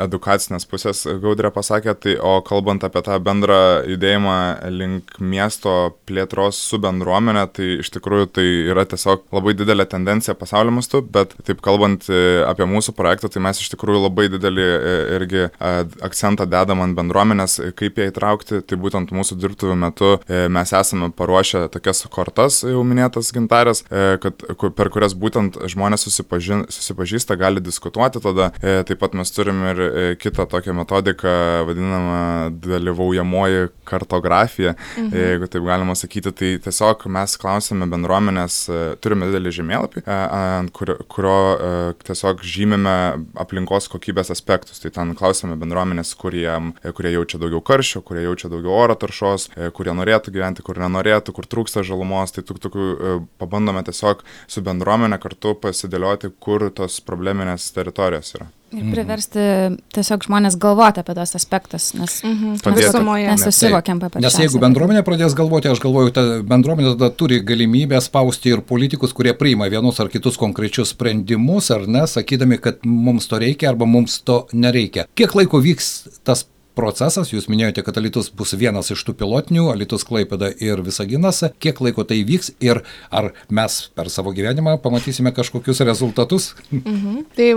edukacinės 0.04 0.66
pusės, 0.68 1.04
Gaudrė 1.22 1.50
pasakė, 1.54 1.94
tai 1.96 2.16
o 2.20 2.38
kalbant 2.44 2.84
apie 2.84 3.00
tą 3.06 3.16
bendrą 3.24 3.60
judėjimą 3.88 4.36
link 4.74 5.16
miesto 5.18 5.94
plėtros 6.08 6.58
su 6.68 6.80
bendruomenė, 6.82 7.46
tai 7.56 7.68
iš 7.78 7.92
tikrųjų 7.96 8.28
tai 8.36 8.46
yra 8.68 8.84
tiesiog 8.88 9.24
labai 9.34 9.54
didelė 9.56 9.88
tendencija 9.88 10.36
pasaulio 10.38 10.74
mastu, 10.76 11.00
bet 11.00 11.32
taip 11.48 11.62
kalbant 11.64 12.08
e, 12.12 12.42
apie 12.44 12.68
mūsų 12.68 12.94
projektą, 12.98 13.32
tai 13.32 13.42
mes 13.46 13.62
iš 13.62 13.72
tikrųjų 13.72 14.04
labai 14.04 14.28
didelį 14.34 14.68
e, 14.68 14.94
irgi 15.18 15.46
akcentą 16.04 16.44
dedam 16.50 16.84
ant 16.84 16.96
bendruomenės, 16.98 17.58
kaip 17.78 17.98
ją 18.02 18.10
įtraukti, 18.10 18.60
tai 18.68 18.80
būtent 18.80 19.14
mūsų 19.16 19.38
dirbtuvių 19.40 19.76
metu 19.78 20.14
mes 20.28 20.72
esame 20.76 21.08
paruošę 21.16 21.64
tokias 21.72 22.04
kortas, 22.12 22.60
jau 22.66 22.82
minėtas 22.86 23.30
gintarės, 23.34 23.84
kad, 24.22 24.44
per 24.76 24.90
kurias 24.92 25.14
būtent 25.18 25.56
žmonės 25.70 26.04
susipažįsta, 26.08 27.38
gali 27.38 27.62
diskutuoti 27.64 27.77
tada. 28.24 28.50
E, 28.62 28.82
taip 28.86 29.00
pat 29.02 29.14
mes 29.18 29.30
turim 29.34 29.62
ir 29.70 29.80
e, 29.80 30.04
kitą 30.20 30.46
tokią 30.50 30.74
metodiką, 30.76 31.34
vadinamą 31.68 32.20
dalyvaujamoji 32.64 33.68
kartografija, 33.88 34.74
mhm. 34.96 35.16
jeigu 35.16 35.48
taip 35.48 35.64
galima 35.64 35.96
sakyti. 35.98 36.32
Tai 36.38 36.50
tiesiog 36.66 37.06
mes 37.14 37.36
klausime 37.40 37.88
bendruomenės, 37.90 38.58
e, 38.68 38.80
turime 39.02 39.28
didelį 39.30 39.54
žemėlapį, 39.58 40.04
ant 40.08 40.72
kurio, 40.76 40.98
kurio 41.10 41.38
tiesiog 42.04 42.42
žymime 42.44 42.96
aplinkos 43.38 43.88
kokybės 43.92 44.32
aspektus. 44.34 44.82
Tai 44.82 44.92
ten 44.94 45.14
klausime 45.18 45.56
bendruomenės, 45.60 46.14
kurie, 46.18 46.48
kurie 46.96 47.14
jaučia 47.14 47.40
daugiau 47.42 47.62
karščio, 47.64 48.02
kurie 48.06 48.24
jaučia 48.26 48.50
daugiau 48.52 48.76
oro 48.76 48.98
taršos, 48.98 49.48
kurie 49.76 49.94
norėtų 49.96 50.34
gyventi, 50.34 50.64
kur 50.66 50.80
nenorėtų, 50.82 51.34
kur 51.36 51.48
trūksta 51.48 51.84
žalumos. 51.86 52.34
Tai 52.34 52.44
tokių 52.48 52.88
pabandome 53.40 53.82
tiesiog 53.86 54.24
su 54.50 54.62
bendruomenė 54.64 55.18
kartu 55.22 55.54
pasidėlioti, 55.62 56.30
kur 56.42 56.68
tos 56.74 57.00
probleminės 57.04 57.57
saugotinos 57.58 57.72
teritorijos 57.72 58.34
yra. 58.34 58.46
Ir 58.68 58.90
priversti 58.92 59.40
tiesiog 59.96 60.26
žmonės 60.26 60.58
galvoti 60.60 61.00
apie 61.00 61.14
tos 61.16 61.32
aspektus, 61.38 61.94
nes 61.96 62.18
mhm. 62.22 62.58
visumoje 62.76 63.30
nesusivokiam 63.30 64.02
apie 64.04 64.20
Nes 64.20 64.36
jeigu 64.36 64.60
bendruomenė 64.60 65.02
pradės 65.06 65.32
galvoti, 65.34 65.70
aš 65.72 65.80
galvoju, 65.80 66.12
ta 66.12 66.24
bendruomenė 66.44 66.92
tada 66.98 67.08
turi 67.16 67.40
galimybę 67.40 68.00
spausti 68.04 68.52
ir 68.52 68.60
politikus, 68.60 69.14
kurie 69.16 69.32
priima 69.32 69.70
vienus 69.72 70.00
ar 70.00 70.12
kitus 70.12 70.36
konkrečius 70.36 70.92
sprendimus, 70.92 71.70
ar 71.72 71.88
ne, 71.88 72.04
sakydami, 72.04 72.60
kad 72.60 72.84
mums 72.84 73.30
to 73.30 73.40
reikia 73.40 73.72
arba 73.72 73.88
mums 73.88 74.20
to 74.20 74.42
nereikia. 74.52 75.08
Kiek 75.16 75.32
laiko 75.38 75.62
vyks 75.64 76.20
tas 76.28 76.44
procesas, 76.78 77.32
jūs 77.32 77.48
minėjote, 77.50 77.82
kad 77.86 77.98
Alitus 77.98 78.30
bus 78.34 78.54
vienas 78.58 78.92
iš 78.94 79.02
tų 79.06 79.16
pilotinių, 79.18 79.66
Alitus 79.72 80.04
Klaipeda 80.06 80.50
ir 80.62 80.82
Visaginas, 80.86 81.42
kiek 81.62 81.80
laiko 81.82 82.04
tai 82.06 82.20
vyks 82.26 82.52
ir 82.64 82.82
ar 83.14 83.32
mes 83.50 83.78
per 83.96 84.10
savo 84.12 84.32
gyvenimą 84.36 84.76
pamatysime 84.84 85.32
kažkokius 85.34 85.82
rezultatus? 85.88 86.52
Mhm. 86.70 87.24
Tai 87.38 87.48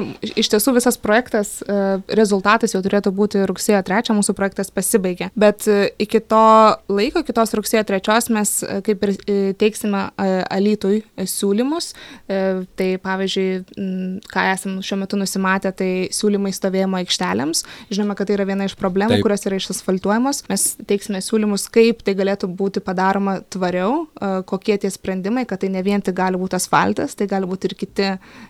iš 0.41 0.51
tiesų 0.53 0.75
visas 0.79 0.97
projektas, 1.01 1.59
e, 1.61 1.99
rezultatas 2.17 2.73
jau 2.75 2.81
turėtų 2.83 3.13
būti 3.15 3.45
rugsėjo 3.49 3.83
3, 3.87 4.15
mūsų 4.17 4.35
projektas 4.37 4.73
pasibaigė, 4.73 5.29
bet 5.35 5.67
e, 5.69 5.91
iki 6.01 6.23
to 6.31 6.45
laiko, 6.89 7.23
kitos 7.27 7.53
rugsėjo 7.57 7.85
3 7.91 8.31
mes 8.33 8.55
e, 8.65 8.79
kaip 8.85 9.05
ir 9.05 9.15
teiksime 9.61 10.07
Alitui 10.51 11.01
siūlymus, 11.17 11.91
tai 12.27 12.87
pavyzdžiui, 13.01 14.21
ką 14.31 14.43
esame 14.53 14.83
šiuo 14.85 14.97
metu 15.01 15.19
nusimatę, 15.19 15.71
tai 15.77 15.89
siūlymai 16.13 16.53
stovėjimo 16.55 16.99
aikštelėms. 17.01 17.63
Žinome, 17.91 18.15
kad 18.17 18.29
tai 18.29 18.37
yra 18.37 18.47
viena 18.49 18.67
iš 18.69 18.75
problemų, 18.79 19.10
Taip. 19.17 19.25
kurios 19.25 19.45
yra 19.49 19.59
išasfaltuojamos. 19.61 20.43
Mes 20.51 20.65
teiksime 20.89 21.21
siūlymus, 21.23 21.67
kaip 21.73 22.03
tai 22.05 22.15
galėtų 22.17 22.49
būti 22.57 22.83
padaroma 22.83 23.39
tvariau, 23.53 24.05
kokie 24.49 24.77
tie 24.81 24.91
sprendimai, 24.93 25.45
kad 25.49 25.61
tai 25.63 25.71
ne 25.73 25.83
vien 25.85 26.01
tik 26.03 26.15
gali 26.17 26.39
būti 26.41 26.57
asfaltas, 26.57 27.15
tai 27.17 27.27
gali 27.31 27.49
būti 27.49 27.69
ir 27.69 27.75
kiti 27.79 28.09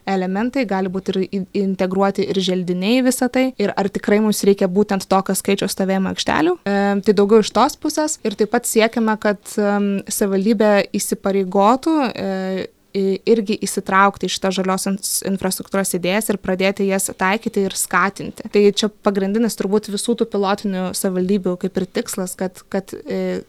elementai, 0.09 0.65
gali 0.69 0.91
būti 0.91 1.15
ir 1.15 1.45
integruoti 1.63 2.27
ir 2.31 2.41
želdiniai 2.41 3.01
visą 3.05 3.29
tai. 3.31 3.49
Ir 3.61 3.73
ar 3.77 3.89
tikrai 3.91 4.21
mums 4.23 4.43
reikia 4.47 4.69
būtent 4.71 5.07
tokio 5.11 5.35
skaičiaus 5.37 5.75
stovėjimo 5.75 6.13
aikštelių. 6.13 6.57
E, 6.65 6.77
tai 7.05 7.15
daugiau 7.17 7.43
iš 7.43 7.53
tos 7.55 7.77
pusės. 7.81 8.19
Ir 8.27 8.37
taip 8.39 8.53
pat 8.53 8.69
siekime, 8.69 9.15
kad 9.21 9.41
um, 9.57 9.89
savivaldybė 10.11 10.73
įsipareigotų 10.97 11.97
e, 12.11 12.29
irgi 12.93 13.57
įsitraukti 13.65 14.27
į 14.27 14.33
šitą 14.35 14.51
žaliosios 14.55 15.21
infrastruktūros 15.27 15.93
idėjas 15.97 16.31
ir 16.31 16.39
pradėti 16.41 16.87
jas 16.89 17.09
taikyti 17.17 17.65
ir 17.67 17.75
skatinti. 17.77 18.47
Tai 18.51 18.63
čia 18.75 18.89
pagrindinis 19.03 19.57
turbūt 19.59 19.91
visų 19.93 20.17
tų 20.19 20.27
pilotinių 20.31 20.83
savivaldybių 20.97 21.55
kaip 21.61 21.79
ir 21.81 21.87
tikslas, 21.99 22.35
kad, 22.39 22.63
kad 22.71 22.93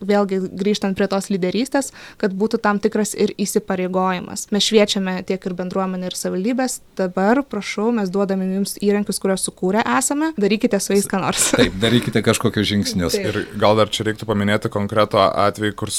vėlgi 0.02 0.40
grįžtant 0.58 0.98
prie 0.98 1.08
tos 1.10 1.30
lyderystės, 1.32 1.92
kad 2.20 2.34
būtų 2.38 2.62
tam 2.62 2.80
tikras 2.82 3.14
ir 3.18 3.34
įsipareigojimas. 3.40 4.48
Mes 4.54 4.68
šviečiame 4.68 5.18
tiek 5.28 5.42
ir 5.46 5.56
bendruomenę 5.58 6.10
ir 6.10 6.18
savivaldybės, 6.18 6.80
dabar 6.98 7.42
prašau, 7.46 7.90
mes 7.96 8.10
duodame 8.12 8.48
jums 8.54 8.76
įrankius, 8.82 9.20
kuriuos 9.22 9.46
sukūrę 9.48 9.82
esame, 9.98 10.32
darykite 10.40 10.80
su 10.82 10.94
jais 10.96 11.08
ką 11.10 11.22
nors. 11.22 11.50
Taip, 11.56 11.76
darykite 11.82 12.22
kažkokius 12.24 12.68
žingsnius. 12.72 13.16
Taip. 13.18 13.28
Ir 13.30 13.58
gal 13.60 13.78
dar 13.78 13.90
čia 13.92 14.06
reiktų 14.08 14.28
paminėti 14.28 14.70
konkretų 14.72 15.20
atvejį, 15.20 15.74
kur 15.78 15.92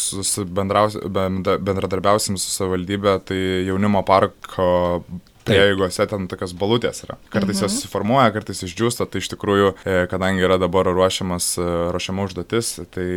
bendradarbiausim 1.64 2.40
su 2.42 2.52
savivaldybė. 2.54 3.18
Tai 3.28 3.33
tai 3.34 3.66
jaunimo 3.66 4.04
parko 4.04 5.04
prieigose 5.46 6.06
ten 6.10 6.28
tokios 6.32 6.54
balutės 6.58 7.04
yra. 7.06 7.18
Kartais 7.34 7.58
mhm. 7.58 7.66
jos 7.66 7.78
susiformuoja, 7.78 8.32
kartais 8.36 8.64
išdžiūsta, 8.68 9.08
tai 9.12 9.22
iš 9.24 9.30
tikrųjų, 9.34 9.74
e, 9.84 9.96
kadangi 10.12 10.46
yra 10.46 10.58
dabar 10.62 10.88
ruošiamas, 10.90 11.50
e, 11.60 11.68
ruošiama 11.94 12.28
užduotis, 12.28 12.72
tai 12.94 13.08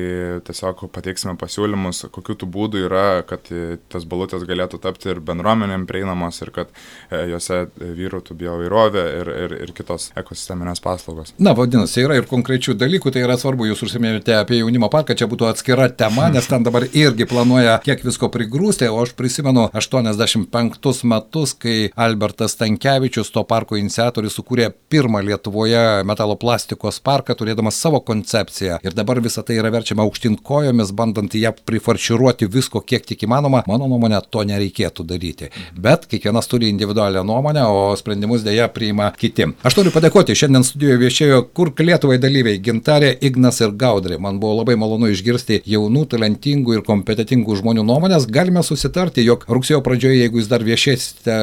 tiesiog 0.47 0.87
pateiksime 0.95 1.37
pasiūlymus, 1.41 2.07
kokiu 2.15 2.37
tų 2.41 2.51
būdų 2.57 2.85
yra, 2.89 3.07
kad 3.29 3.51
e, 3.55 3.79
tas 3.93 4.07
balutės 4.09 4.47
galėtų 4.49 4.81
tapti 4.83 5.13
ir 5.13 5.23
bendruomenėm 5.25 5.87
prieinamos 5.89 6.41
ir 6.43 6.53
kad 6.55 6.73
juose 7.11 7.67
vyrautų 7.79 8.37
bioįrovė 8.39 9.05
ir, 9.21 9.33
ir, 9.47 9.57
ir 9.67 9.73
kitos 9.77 10.11
ekosisteminės 10.19 10.83
paslaugos. 10.85 11.33
Na, 11.43 11.55
vadinasi, 11.57 12.03
yra 12.05 12.19
ir 12.19 12.29
konkrečių 12.31 12.77
dalykų, 12.79 13.13
tai 13.15 13.25
yra 13.27 13.39
svarbu, 13.41 13.69
jūs 13.71 13.85
užsiminėte 13.87 14.35
apie 14.37 14.61
jaunimo 14.61 14.91
parką, 14.93 15.17
čia 15.19 15.29
būtų 15.31 15.49
atskira 15.51 15.89
tema, 15.93 16.29
nes 16.35 16.49
ten 16.51 16.67
dabar 16.67 16.87
irgi 16.91 17.29
planuoja 17.29 17.79
kiek 17.85 18.05
visko 18.07 18.31
prigrūsti, 18.33 18.91
o 18.91 19.01
aš 19.05 19.15
prisimenu 19.19 19.69
85 19.77 21.05
metus, 21.07 21.55
kai 21.57 21.77
Al 21.97 22.16
Albertas 22.17 22.57
Tankievičius, 22.57 23.29
to 23.29 23.43
parko 23.45 23.77
iniciatorius, 23.77 24.39
sukūrė 24.39 24.71
pirmą 24.89 25.21
Lietuvoje 25.27 25.81
metalo 26.09 26.37
plastikos 26.41 26.97
parką, 27.05 27.35
turėdamas 27.37 27.77
savo 27.77 28.01
koncepciją. 28.01 28.79
Ir 28.87 28.97
dabar 28.97 29.21
visa 29.21 29.45
tai 29.45 29.59
yra 29.61 29.69
verčiama 29.75 30.07
aukštint 30.07 30.41
kojomis, 30.47 30.95
bandant 30.97 31.37
ją 31.37 31.53
prifarširuoti 31.69 32.49
visko, 32.49 32.81
kiek 32.81 33.05
tik 33.05 33.27
įmanoma. 33.29 33.61
Mano 33.69 33.89
nuomonė, 33.91 34.23
to 34.33 34.47
nereikėtų 34.49 35.05
daryti. 35.11 35.51
Bet 35.77 36.07
kiekvienas 36.09 36.49
turi 36.49 36.71
individualią 36.73 37.21
nuomonę, 37.29 37.67
o 37.69 37.93
sprendimus 38.01 38.47
dėja 38.47 38.71
priima 38.73 39.11
kiti. 39.21 39.51
Aš 39.67 39.77
noriu 39.77 39.93
padėkoti, 39.93 40.39
šiandien 40.39 40.65
studijoje 40.65 41.03
viešėjo 41.05 41.43
kur 41.53 41.75
Lietuvai 41.87 42.17
dalyviai- 42.19 42.63
Gintarė, 42.67 43.13
Ignas 43.21 43.61
ir 43.61 43.77
Gaudrė. 43.77 44.19
Man 44.19 44.41
buvo 44.41 44.57
labai 44.63 44.79
malonu 44.81 45.13
išgirsti 45.13 45.61
jaunų, 45.69 46.07
talentingų 46.17 46.79
ir 46.79 46.83
kompetitingų 46.83 47.61
žmonių 47.61 47.85
nuomonės. 47.85 48.27
Galime 48.27 48.65
susitarti, 48.65 49.23
jog 49.23 49.45
rugsėjo 49.47 49.83
pradžioje, 49.85 50.25
jeigu 50.25 50.41
jūs 50.41 50.49
dar 50.49 50.65
viešėsite 50.65 51.37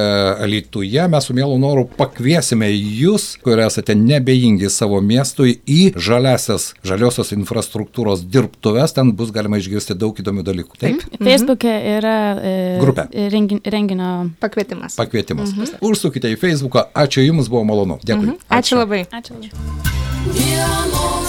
Alytuje 0.43 0.62
mes 1.09 1.25
su 1.25 1.33
mielu 1.33 1.57
noru 1.59 1.85
pakviesime 1.97 2.69
jūs, 2.71 3.37
kurie 3.43 3.65
esate 3.65 3.95
nebejingi 3.95 4.69
savo 4.69 5.01
miestui, 5.01 5.59
į 5.67 5.93
žaliasias, 5.95 6.73
žaliosios 6.83 7.33
infrastruktūros 7.35 8.25
dirbtuves. 8.25 8.93
Ten 8.93 9.13
bus 9.17 9.31
galima 9.35 9.59
išgirsti 9.61 9.97
daug 9.97 10.17
įdomių 10.19 10.43
dalykų. 10.43 10.77
Taip? 10.79 11.03
Mhm. 11.03 11.23
Facebook'e 11.23 11.75
yra 11.97 12.17
e, 12.37 12.55
grupė. 12.81 13.07
Rengi, 13.33 13.59
renginio 13.65 14.13
pakvietimas. 14.43 14.97
Pakvietimas. 14.99 15.53
Mhm. 15.55 15.79
Užsukite 15.81 16.33
į 16.33 16.39
Facebooką. 16.41 16.87
Ačiū 16.93 17.25
Jums, 17.25 17.51
buvo 17.51 17.63
malonu. 17.67 17.99
Dėkui. 18.03 18.33
Mhm. 18.33 18.39
Ačiū. 18.49 18.63
Ačiū 18.63 18.81
labai. 18.83 19.05
Ačiū 19.11 19.37
labai. 19.39 21.22